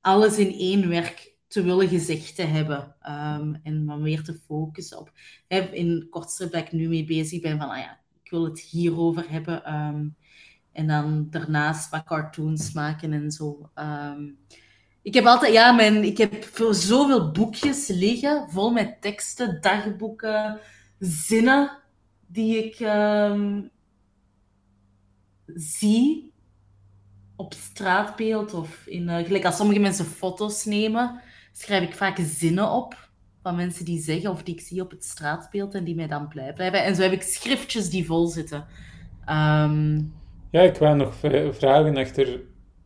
[0.00, 4.98] alles in één werk te willen gezegd te hebben um, en maar meer te focussen
[4.98, 5.12] op.
[5.72, 9.30] in kortstrip dat ik nu mee bezig ben, van ah ja, ik wil het hierover
[9.30, 9.64] hebben.
[9.64, 10.08] Ehm,
[10.72, 13.70] en dan daarnaast wat cartoons maken en zo.
[15.02, 20.60] ik heb altijd, ja, ik heb voor zoveel boekjes liggen, vol met teksten, dagboeken,
[20.98, 21.78] zinnen
[22.32, 23.60] die ik ehm,
[25.54, 26.32] zie
[27.36, 31.20] op straatbeeld of in, uh, gelijk als sommige mensen foto's nemen,
[31.52, 33.08] schrijf ik vaak zinnen op
[33.42, 36.28] van mensen die zeggen of die ik zie op het straatbeeld en die mij dan
[36.28, 36.84] blij blijven.
[36.84, 38.66] En zo heb ik schriftjes die vol zitten.
[39.24, 39.96] Ehm,
[40.50, 41.14] ja, ik wou nog
[41.50, 42.40] vragen achter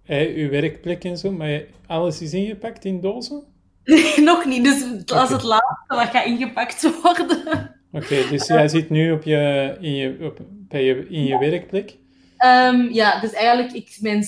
[0.08, 3.44] uw werkplek en zo, maar alles is ingepakt in dozen?
[3.84, 4.64] Nee, nog niet.
[4.64, 7.74] Dus als het laatste wat gaat ingepakt worden.
[7.94, 11.98] Oké, dus jij zit nu op je, in, je, op, bij je, in je werkplek?
[12.44, 14.24] Um, ja, dus eigenlijk, ik, mijn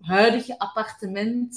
[0.00, 1.56] huidige appartement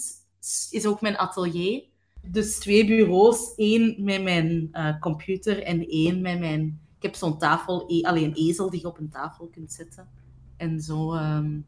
[0.72, 1.84] is ook mijn atelier.
[2.22, 6.82] Dus twee bureaus, één met mijn uh, computer en één met mijn...
[6.98, 10.08] Ik heb zo'n tafel, e alleen een ezel die je op een tafel kunt zetten.
[10.58, 11.14] En zo...
[11.14, 11.66] Um,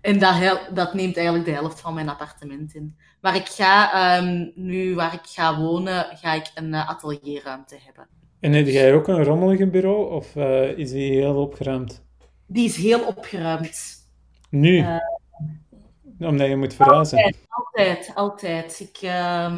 [0.00, 2.96] en dat, dat, neemt eigenlijk de helft van mijn appartement in.
[3.20, 8.08] Maar ik ga um, nu, waar ik ga wonen, ga ik een uh, atelierruimte hebben.
[8.44, 12.04] En heb jij ook een rommelige bureau of uh, is die heel opgeruimd?
[12.46, 14.08] Die is heel opgeruimd.
[14.50, 14.76] Nu?
[14.76, 14.96] Uh,
[16.18, 17.18] Omdat je moet verhuizen?
[17.18, 18.12] Altijd, altijd.
[18.14, 18.80] altijd.
[18.80, 19.54] Ik, uh,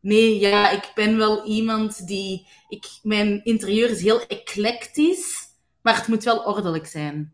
[0.00, 2.46] nee, ja, ik ben wel iemand die...
[2.68, 5.48] Ik, mijn interieur is heel eclectisch,
[5.80, 7.32] maar het moet wel ordelijk zijn.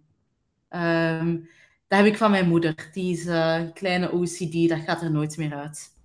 [0.70, 1.48] Um,
[1.88, 2.88] dat heb ik van mijn moeder.
[2.92, 5.97] Die is uh, een kleine OCD, dat gaat er nooit meer uit.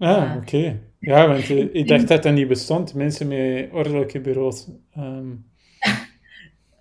[0.00, 0.80] Ah, oké.
[0.98, 4.66] Ja, want uh, ik dacht dat dat niet bestond, mensen met ordelijke bureaus.
[4.98, 5.48] Um...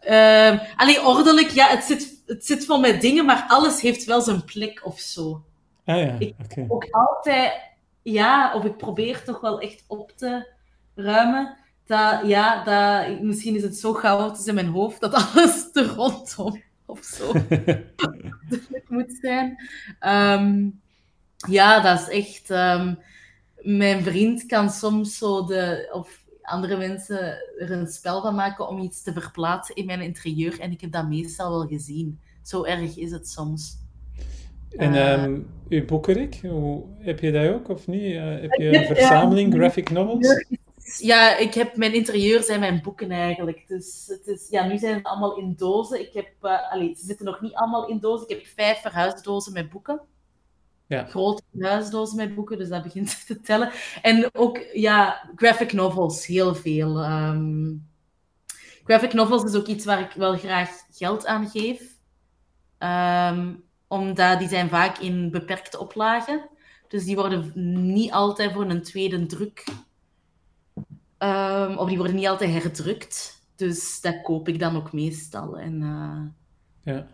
[0.10, 4.22] Uh, allee, ordelijk, ja, het zit, het zit vol met dingen, maar alles heeft wel
[4.22, 5.44] zijn plek of zo.
[5.86, 6.34] Ah ja, oké.
[6.44, 6.66] Okay.
[6.68, 7.54] Ook altijd,
[8.02, 10.48] ja, of ik probeer toch wel echt op te
[10.96, 11.58] ruimen.
[11.86, 16.62] Dat, ja, dat, misschien is het zo chaotisch in mijn hoofd dat alles er rondom
[16.86, 17.32] of zo
[18.96, 19.58] moet zijn.
[20.00, 20.82] Um,
[21.48, 22.50] ja, dat is echt...
[22.50, 23.00] Um,
[23.62, 27.20] mijn vriend kan soms zo de, of andere mensen
[27.60, 30.60] er een spel van maken om iets te verplaatsen in mijn interieur.
[30.60, 32.20] En ik heb dat meestal wel gezien.
[32.44, 33.78] Zo erg is het soms.
[34.70, 38.14] En um, uw boekenrik, hoe, heb je dat ook of niet?
[38.14, 40.46] Uh, heb je een verzameling graphic novels?
[40.98, 43.64] Ja, ik heb mijn interieur zijn mijn boeken eigenlijk.
[43.68, 46.00] Dus het is, ja, nu zijn ze allemaal in dozen.
[46.00, 48.30] Ik heb, uh, allez, ze zitten nog niet allemaal in dozen.
[48.30, 50.02] Ik heb vijf verhuisdozen met boeken.
[50.90, 51.06] Ja.
[51.06, 53.72] Grote huisdozen met boeken, dus dat begint te tellen.
[54.02, 57.00] En ook, ja, graphic novels, heel veel.
[57.00, 57.74] Ehm,
[58.84, 61.98] graphic novels is ook iets waar ik wel graag geld aan geef.
[62.80, 66.50] Um, omdat die zijn vaak in beperkte oplagen.
[66.88, 67.52] Dus die worden
[67.94, 69.64] niet altijd voor een tweede druk.
[71.20, 73.44] Um, of die worden niet altijd herdrukt.
[73.56, 75.58] Dus dat koop ik dan ook meestal.
[75.58, 76.22] En, uh,
[76.96, 77.08] ja.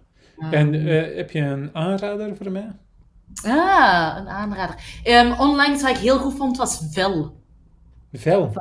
[0.51, 2.71] En uh, heb je een aanrader voor mij?
[3.43, 4.75] Ah, een aanrader.
[5.03, 7.41] Um, onlangs wat ik heel goed vond was Vel.
[8.13, 8.53] Vel?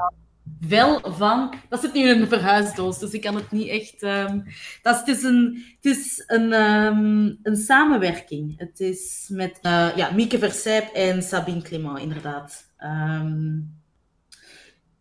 [0.60, 1.54] Vel van...
[1.68, 4.02] Dat zit nu in een verhuisdoos, dus ik kan het niet echt...
[4.02, 4.44] Um,
[4.82, 8.58] dat is, het is een, het is een, um, een samenwerking.
[8.58, 12.64] Het is met uh, ja, Mieke Versijp en Sabine Clément, inderdaad.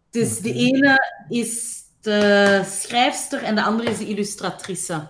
[0.09, 0.99] dus de ene
[1.29, 5.07] is de schrijfster en de andere is de illustratrice.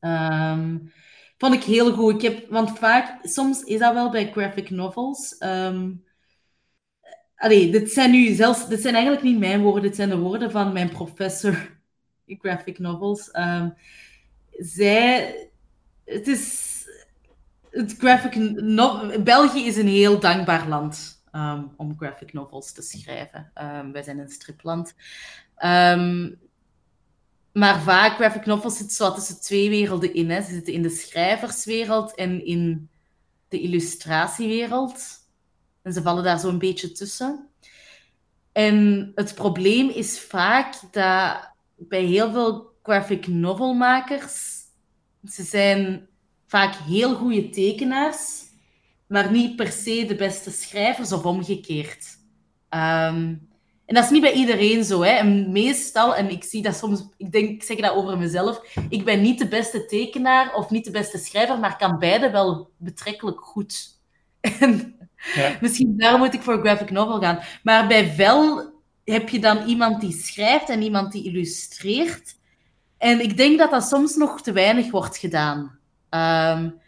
[0.00, 0.92] Um,
[1.38, 2.14] Vond ik heel goed.
[2.14, 5.36] Ik heb, want vaak, soms is dat wel bij graphic novels.
[5.40, 6.04] Um,
[7.48, 10.72] dit zijn nu zelfs, dit zijn eigenlijk niet mijn woorden, dit zijn de woorden van
[10.72, 11.78] mijn professor
[12.26, 13.28] in graphic novels.
[13.32, 13.74] Um,
[14.50, 15.34] zij...
[16.04, 16.72] Het is...
[17.70, 19.22] Het graphic novel...
[19.22, 23.50] België is een heel dankbaar land um, om graphic novels te schrijven.
[23.92, 24.94] Wij zijn een stripland.
[27.54, 30.30] Maar vaak, graphic novels zitten zo tussen twee werelden in.
[30.30, 30.42] Hè.
[30.42, 32.88] Ze zitten in de schrijverswereld en in
[33.48, 35.02] de illustratiewereld.
[35.82, 37.48] En ze vallen daar zo een beetje tussen.
[38.52, 44.62] En het probleem is vaak dat bij heel veel graphic novelmakers,
[45.24, 46.08] ze zijn
[46.46, 48.42] vaak heel goede tekenaars,
[49.06, 52.18] maar niet per se de beste schrijvers of omgekeerd.
[52.70, 53.48] Um,
[53.86, 55.02] en dat is niet bij iedereen zo.
[55.02, 55.10] Hè.
[55.10, 59.04] En meestal, en ik zie dat soms, ik denk, ik zeg dat over mezelf, ik
[59.04, 63.40] ben niet de beste tekenaar of niet de beste schrijver, maar kan beide wel betrekkelijk
[63.40, 63.92] goed.
[64.60, 64.98] En
[65.34, 65.56] ja.
[65.60, 67.38] misschien daar moet ik voor graphic novel gaan.
[67.62, 68.72] Maar bij Vel
[69.04, 72.36] heb je dan iemand die schrijft en iemand die illustreert.
[72.98, 75.78] En ik denk dat dat soms nog te weinig wordt gedaan.
[76.10, 76.80] Um,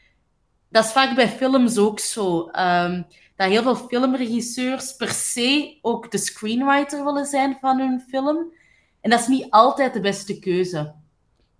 [0.68, 2.50] dat is vaak bij films ook zo.
[2.58, 3.06] Um,
[3.36, 8.52] dat heel veel filmregisseurs per se ook de screenwriter willen zijn van hun film.
[9.00, 10.92] En dat is niet altijd de beste keuze.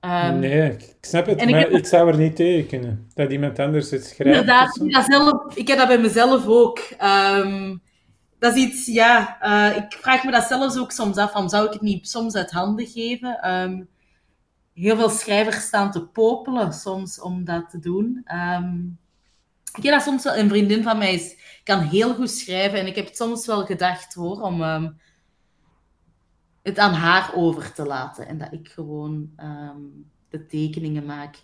[0.00, 3.10] Um, nee, ik snap het, maar ik, ik, zou er niet tegen kunnen.
[3.14, 4.38] Dat iemand anders het schrijft.
[4.38, 6.80] Inderdaad, ik, zelf, ik heb dat bij mezelf ook.
[7.02, 7.82] Um,
[8.38, 11.66] dat is iets, ja, uh, ik vraag me dat zelfs ook soms af, van, zou
[11.66, 13.50] ik het niet soms uit handen geven?
[13.50, 13.88] Um,
[14.74, 18.26] heel veel schrijvers staan te popelen soms om dat te doen.
[19.76, 22.78] Ik heb soms wel, een vriendin van mij is kan heel goed schrijven.
[22.78, 25.00] En ik heb het soms wel gedacht hoor, om um,
[26.62, 28.28] het aan haar over te laten.
[28.28, 31.36] En dat ik gewoon um, de tekeningen maak.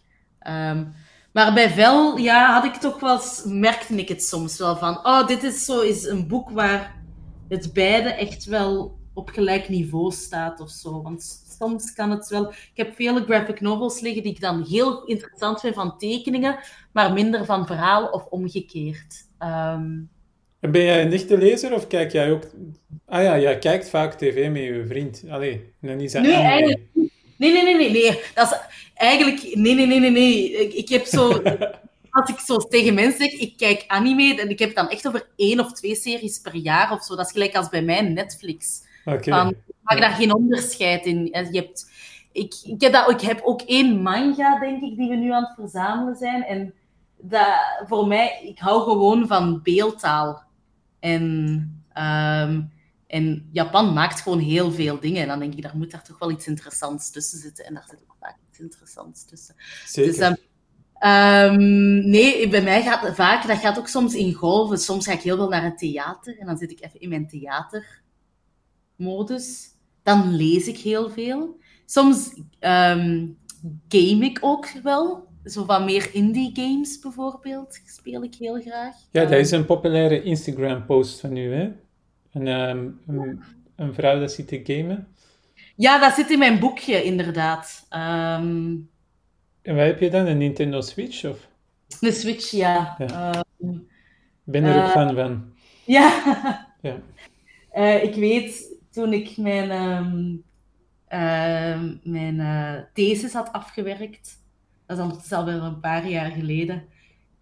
[0.49, 0.95] Um,
[1.33, 5.26] maar bij Vel, ja, had ik toch wel, merkte ik het soms wel van, oh,
[5.26, 7.03] dit is zo is een boek waar
[7.49, 11.03] het beide echt wel op gelijk niveau staat of zo.
[11.03, 12.49] Want soms kan het wel.
[12.51, 16.59] Ik heb vele graphic novels liggen die ik dan heel interessant vind van tekeningen,
[16.93, 19.27] maar minder van verhaal of omgekeerd.
[19.39, 20.11] Um...
[20.61, 22.43] En ben jij een dichte lezer of kijk jij ook...
[23.07, 25.25] Ah ja, jij kijkt vaak tv met je vriend.
[25.29, 26.81] Allee, dan is dat nee, eigenlijk...
[26.95, 28.21] Nee, nee, nee, nee, nee.
[28.35, 28.59] Dat is
[28.95, 29.55] eigenlijk...
[29.57, 30.53] Nee, nee, nee, nee, nee.
[30.53, 31.33] Ik, ik heb zo...
[32.11, 35.07] Als ik zo tegen mensen zeg, ik kijk anime, en ik heb het dan echt
[35.07, 37.17] over één of twee series per jaar of zo.
[37.17, 38.83] Dat is gelijk als bij mij Netflix.
[39.05, 39.55] Okay.
[39.82, 41.24] Maak daar geen onderscheid in.
[41.24, 41.90] Je hebt...
[42.32, 45.42] Ik, ik, heb dat, ik heb ook één manga, denk ik, die we nu aan
[45.42, 46.44] het verzamelen zijn.
[46.44, 46.74] En
[47.16, 50.42] dat, voor mij, ik hou gewoon van beeldtaal.
[51.00, 51.22] En,
[51.98, 52.72] um,
[53.07, 55.22] en Japan maakt gewoon heel veel dingen.
[55.22, 57.64] En dan denk ik, daar moet daar toch wel iets interessants tussen zitten.
[57.64, 59.55] En daar zit ook vaak iets interessants tussen.
[59.84, 60.12] Zeker.
[60.12, 60.28] Dus,
[61.48, 64.78] um, nee, bij mij gaat het vaak, dat gaat ook soms in golven.
[64.78, 66.38] Soms ga ik heel veel naar het theater.
[66.38, 67.26] En dan zit ik even in mijn
[69.03, 69.70] theatermodus.
[70.03, 71.57] Dan lees ik heel veel.
[71.86, 73.36] Soms um,
[73.88, 78.94] game ik ook wel zo van meer indie games bijvoorbeeld speel ik heel graag.
[79.11, 81.70] Ja, dat is een populaire Instagram-post van u, hè?
[82.32, 83.42] Een, um, een,
[83.76, 85.09] een, vrouw dat zit te gamen.
[85.76, 87.86] Ja, dat zit in mijn boekje, inderdaad.
[87.90, 88.90] Um...
[89.62, 90.26] En wat heb je dan?
[90.26, 91.24] Een Nintendo Switch?
[91.24, 91.48] Of?
[92.00, 92.94] Een Switch, ja.
[92.98, 93.44] ja.
[93.61, 93.88] Um,
[94.44, 95.53] ben er ook uh, fan van.
[95.84, 96.22] Ja.
[96.80, 96.96] ja.
[97.74, 99.68] Uh, ik weet, toen ik mijn,
[101.09, 104.43] uh, mijn uh, thesis had afgewerkt,
[104.86, 106.84] dat is ondertussen alweer een paar jaar geleden.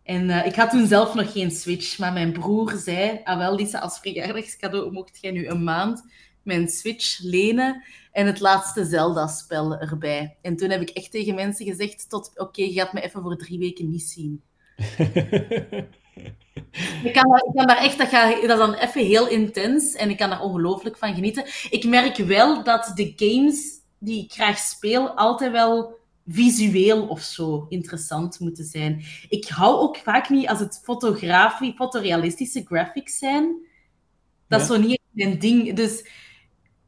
[0.02, 3.54] En uh, ik had toen zelf nog geen Switch, maar mijn broer zei, ah wel
[3.54, 6.04] Lisa, als verjaardagscadeau mocht jij nu een maand
[6.42, 10.36] mijn Switch lenen en het laatste Zelda-spel erbij.
[10.42, 13.36] En toen heb ik echt tegen mensen gezegd, tot oké, je gaat me even voor
[13.36, 14.42] drie weken niet zien.
[17.04, 19.94] ik, kan daar, ik kan daar echt, dat, gaat, dat is dan even heel intens
[19.94, 21.44] en ik kan daar ongelooflijk van genieten.
[21.70, 27.66] Ik merk wel dat de games die ik graag speel altijd wel visueel of zo
[27.68, 29.04] interessant moeten zijn.
[29.28, 33.66] Ik hou ook vaak niet als het fotografie, fotorealistische graphics zijn.
[34.48, 35.74] Dat is zo niet mijn ding.
[35.74, 36.04] Dus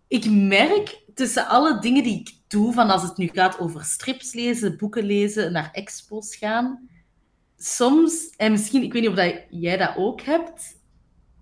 [0.09, 4.33] ik merk tussen alle dingen die ik doe, van als het nu gaat over strips
[4.33, 6.89] lezen, boeken lezen, naar expos gaan,
[7.65, 10.81] soms, en misschien, ik weet niet of dat jij dat ook hebt,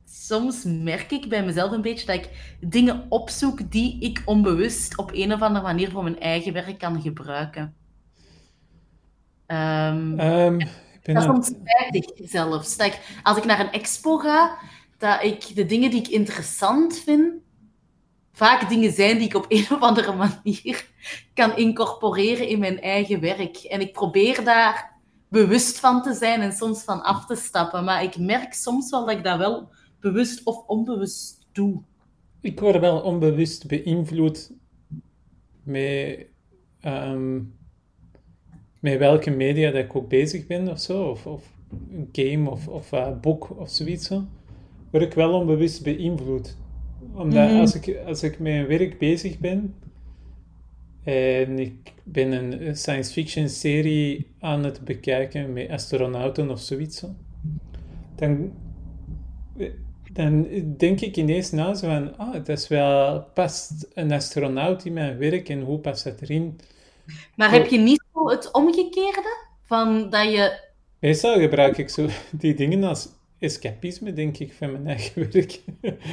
[0.05, 5.11] soms merk ik bij mezelf een beetje dat ik dingen opzoek die ik onbewust op
[5.15, 7.75] een of andere manier voor mijn eigen werk kan gebruiken.
[9.47, 10.59] Um, um,
[11.03, 12.77] dat is soms spijtig zelfs.
[12.77, 14.59] Dat ik, als ik naar een expo ga,
[14.99, 17.33] dat ik de dingen die ik interessant vind,
[18.33, 20.13] vaak dingen zijn die ik op een of andere
[20.45, 20.87] manier
[21.35, 23.57] kan incorporeren in mijn eigen werk.
[23.57, 24.90] En ik probeer daar
[25.31, 27.85] bewust van te zijn en soms van af te stappen.
[27.85, 29.69] Maar ik merk soms wel dat ik dat wel
[30.01, 31.83] bewust of onbewust doe.
[32.41, 34.53] Ik word wel onbewust beïnvloed
[35.63, 36.27] met
[36.85, 37.59] um,
[38.81, 41.53] met welke media dat ik ook bezig ben of zo, of, of
[41.91, 44.25] een game of, of een boek of zoiets, zo,
[44.91, 46.57] word ik wel onbewust beïnvloed.
[47.15, 47.61] Omdat Mhm.
[47.61, 49.75] als, ik, als ik met een werk bezig ben
[51.11, 57.15] en ik ben een science fiction serie aan het bekijken met astronauten of zoiets, zo,
[58.17, 58.53] dan,
[60.13, 60.47] dan
[60.77, 65.19] denk ik ineens na zo van, ah, het is wel, past een astronaut in mijn
[65.19, 66.61] werk en hoe past dat erin?
[67.37, 69.49] Maar heb je niet het omgekeerde?
[69.65, 70.69] Van dat je...
[70.99, 73.09] Meestal gebruik ik zo die dingen als
[73.41, 75.61] escapisme, denk ik, van mijn eigen werk.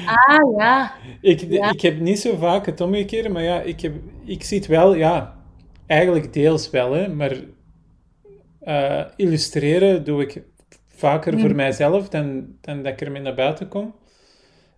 [0.06, 0.94] Ah, ja.
[1.22, 1.72] Ik, Ja.
[1.72, 3.94] ik heb niet zo vaak het omgekeerde, maar ja, ik, heb,
[4.26, 5.44] ik zit wel, ja,
[5.86, 7.36] eigenlijk deels wel, hè, maar
[8.60, 10.44] eh, illustreren doe ik
[10.88, 11.56] vaker voor Mhm.
[11.56, 13.96] mijzelf dan, dan dat ik ermee naar buiten kom.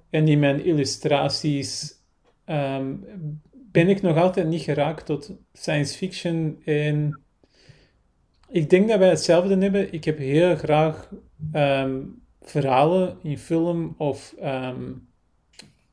[0.09, 1.93] En in mijn illustraties
[2.45, 2.95] ehm,
[3.51, 7.21] ben ik nog altijd niet geraakt tot science fiction en
[8.49, 9.93] ik denk dat wij hetzelfde hebben.
[9.93, 11.09] Ik heb heel graag
[11.51, 11.99] ehm,
[12.41, 14.91] verhalen in film of ehm,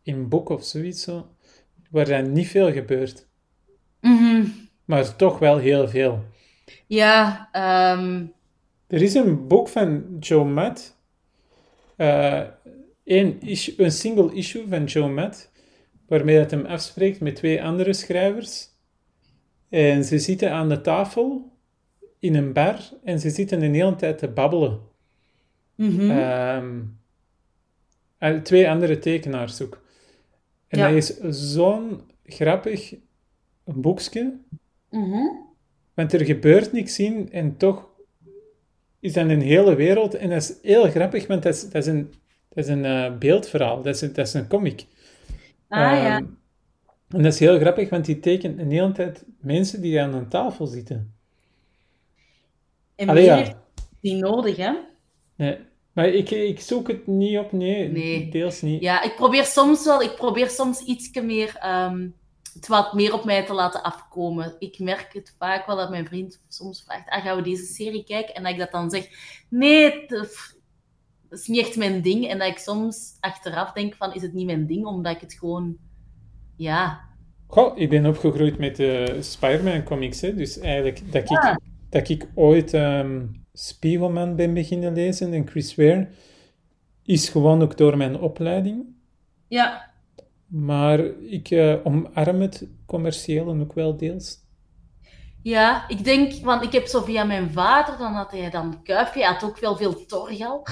[0.02, 1.26] in boek of zoiets, zo,
[1.90, 3.26] waar dan niet veel gebeurt,
[4.00, 4.44] Mhm.
[4.84, 6.24] maar toch wel heel veel.
[6.86, 8.24] Ja, ehm,
[8.88, 10.96] Er is een boek van Joe Matt,
[11.96, 12.42] eh,
[13.04, 15.52] issue, een single issue van Joe Matt,
[16.08, 18.68] waarmee dat hem afspreekt met twee andere schrijvers.
[19.68, 21.52] En ze zitten aan de tafel
[22.18, 24.80] in een bar en ze zitten de hele tijd te babbelen.
[25.76, 26.10] Mhm.
[26.10, 26.80] Ehm,
[28.18, 29.84] en twee andere tekenaars ook.
[30.68, 30.88] En Ja.
[30.88, 31.16] dat is
[31.52, 32.94] zo'n grappig
[33.64, 34.38] boekje,
[34.90, 35.26] Mhm.
[35.94, 37.88] want er gebeurt niks in en toch
[39.00, 40.14] is dat een hele wereld.
[40.14, 42.12] En dat is heel grappig, want dat is, dat is een,
[42.48, 44.86] dat is een eh, beeldverhaal, dat is, een- dat is een comic.
[45.68, 46.16] Ah, ja.
[46.16, 46.24] Ehm,
[47.08, 50.28] en dat is heel grappig, want die tekent een hele tijd mensen die aan een
[50.28, 51.14] tafel zitten.
[52.94, 53.36] En Allee, ja.
[53.36, 53.56] heeft
[54.00, 54.72] niet nodig, hè?
[55.36, 55.58] Nee.
[55.92, 58.28] Maar ik, ik zoek het niet op, nee, Nee.
[58.30, 58.82] deels niet.
[58.82, 62.08] Ja, ik probeer soms wel, ik probeer soms ietsje meer, ehm,
[62.54, 64.56] het wat meer op mij te laten afkomen.
[64.58, 68.04] Ik merk het vaak wel dat mijn vriend soms vraagt, ah, gaan we deze serie
[68.04, 68.34] kijken?
[68.34, 69.08] En dat ik dat dan zeg,
[69.50, 70.08] nee, het-
[71.28, 72.28] dat is niet echt mijn ding.
[72.28, 74.86] En dat ik soms achteraf denk van, is het niet mijn ding?
[74.86, 75.76] Omdat ik het gewoon,
[76.56, 77.00] ja...
[77.46, 80.34] Goh, ik ben opgegroeid met de Spider-Man comics, hè.
[80.34, 81.58] Dus eigenlijk dat ik,
[81.90, 83.20] dat ik ooit ehm
[83.58, 86.08] Spiegelman ben beginnen lezen en Chris Ware,
[87.02, 88.84] is gewoon ook door mijn opleiding.
[89.48, 89.90] Ja,
[90.46, 94.38] Maar ik eh, omarm het commerciële ook wel deels.
[95.42, 99.20] ja, ik denk, want ik heb zo via mijn vader, dan had hij dan Kuifje,
[99.20, 100.66] hij had ook wel veel Torgal.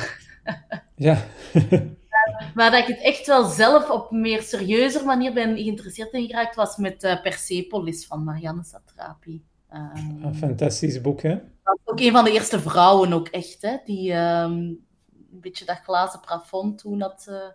[0.97, 1.25] Ja,
[2.55, 6.27] Maar dat ik het echt wel zelf op een meer serieuzer manier ben geïnteresseerd in
[6.27, 9.45] geraakt, was met eh, Persepolis van Marianne Satrapi.
[10.23, 11.39] Een fantastisch boek, hè.
[11.85, 16.21] Ook een van de eerste vrouwen ook echt, hè, die ehm, een beetje dat glazen
[16.21, 17.49] plafond toen had, eh,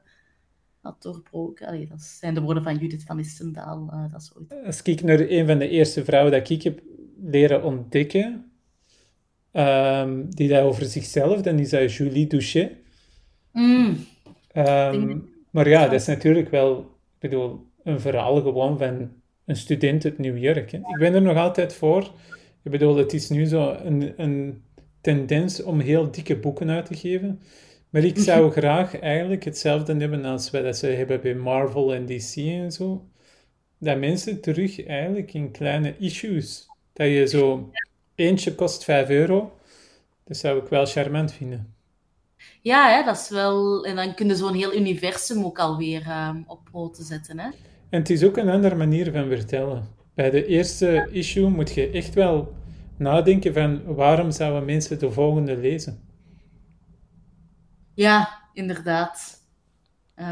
[0.81, 1.67] had doorbroken.
[1.67, 3.87] Allee, dat zijn de woorden van Judith van Istendaal.
[3.91, 4.65] eh, dat is ooit.
[4.65, 6.81] Als ik naar een van de eerste vrouwen dat ik heb
[7.21, 8.51] leren ontdekken,
[9.51, 12.71] ehm, die dat over zichzelf, dan is dat Julie Doucet.
[13.51, 14.05] Mm,
[14.51, 15.17] Ehm,
[15.51, 19.11] maar ja, dat is natuurlijk wel, ik bedoel, een verhaal gewoon van
[19.45, 20.71] een student uit New York.
[20.71, 20.77] Hè.
[20.77, 22.11] Ik ben er nog altijd voor.
[22.69, 24.63] Ik bedoel, het is nu zo een, een
[25.01, 27.41] tendens om heel dikke boeken uit te geven.
[27.89, 32.35] Maar ik zou graag eigenlijk hetzelfde hebben als wat ze hebben bij Marvel en DC
[32.35, 33.05] en zo.
[33.77, 37.71] Dat mensen terug eigenlijk in kleine issues, dat je zo,
[38.15, 39.51] eentje kost 5 euro,
[40.23, 41.73] dat zou ik wel charmant vinden.
[42.61, 43.85] Ja, hè, dat is wel...
[43.85, 47.49] En dan kun je zo'n heel universum ook alweer ehm op poten zetten, hè.
[47.89, 49.87] En het is ook een andere manier van vertellen.
[50.13, 52.57] Bij de eerste issue moet je echt wel
[52.99, 56.07] nadenken van waarom zouden mensen de volgende lezen.
[57.93, 59.43] Ja, inderdaad.
[60.15, 60.25] Eh,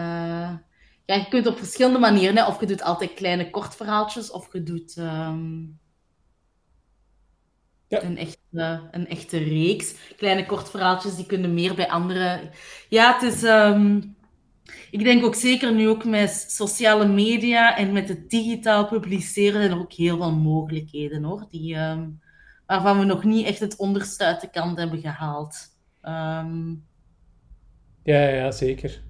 [1.06, 2.46] ja, je kunt op verschillende manieren, hè.
[2.48, 5.62] Of je doet altijd kleine kortverhaaltjes, of je doet ehm,
[7.88, 8.04] Ja.
[8.04, 9.96] een, echte, een echte reeks.
[10.18, 12.50] Kleine kortverhaaltjes, die kunnen meer bij anderen.
[12.90, 13.44] Ja, het is...
[13.44, 14.02] ehm,
[14.92, 19.72] ik denk ook zeker nu ook met sociale media en met het digitaal publiceren zijn
[19.72, 21.48] er ook heel veel mogelijkheden, hoor.
[21.52, 22.10] Die, ehm,
[22.68, 25.58] waarvan we nog niet echt het onderste uit de kant hebben gehaald.
[26.02, 26.74] Ehm,
[28.04, 29.04] Ja, ja, zeker.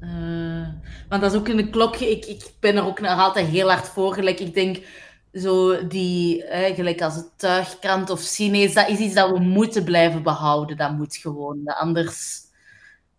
[0.00, 0.68] Eh,
[1.08, 2.10] want dat is ook een klokje.
[2.10, 4.14] Ik, ik ben er ook nog altijd heel hard voor.
[4.14, 4.86] Gelijk, ik denk
[5.32, 9.84] zo die, eh, gelijk als het tuigkrant of Chinees, dat is iets dat we moeten
[9.84, 10.76] blijven behouden.
[10.76, 11.64] Dat moet gewoon.
[11.66, 12.40] Anders,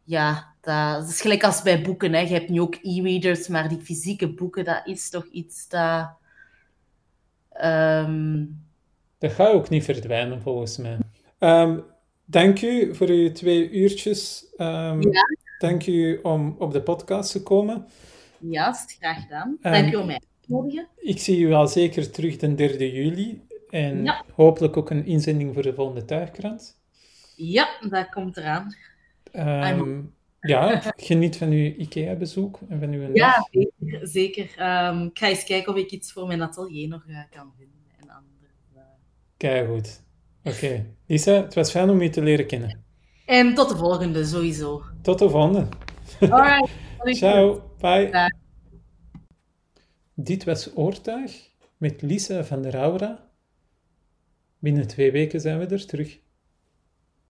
[0.03, 2.13] ja, dat, dat is gelijk als bij boeken.
[2.13, 2.19] Hè.
[2.19, 6.09] Je hebt nu ook e-readers, maar die fysieke boeken, dat is toch iets dat.
[7.49, 8.45] ehm,
[9.23, 10.97] Dat gaat ook niet verdwijnen, volgens mij.
[11.39, 11.79] Ehm,
[12.25, 14.45] dank u voor uw twee uurtjes.
[14.57, 15.21] Um, ja.
[15.57, 17.87] Dank u om op de podcast te komen.
[18.39, 19.57] Ja, graag gedaan.
[19.61, 20.87] Dank u om mij te nodigen.
[20.95, 23.41] Ik zie u al zeker terug de 3 juli.
[23.69, 26.79] En hopelijk ook een inzending voor de volgende tuigkrant.
[27.35, 28.75] Ja, dat komt eraan.
[29.33, 34.07] Um, ja, geniet van uw IKEA-bezoek en van uw Ja, zeker.
[34.07, 34.43] zeker.
[34.43, 37.72] Um, ik ga eens kijken of ik iets voor mijn atelier nog uh, kan vinden.
[39.43, 40.01] Kijk goed.
[40.43, 40.85] Oké.
[41.07, 42.83] Lisa, het was fijn om je te leren kennen.
[43.25, 44.83] En tot de volgende, sowieso.
[45.01, 45.67] Tot de volgende.
[46.19, 46.69] Alright.
[47.17, 47.71] Ciao.
[47.79, 48.31] Bye.
[50.13, 53.29] Dit was Oortuig met Lisa van der Aura.
[54.59, 56.19] Binnen twee weken zijn we er terug.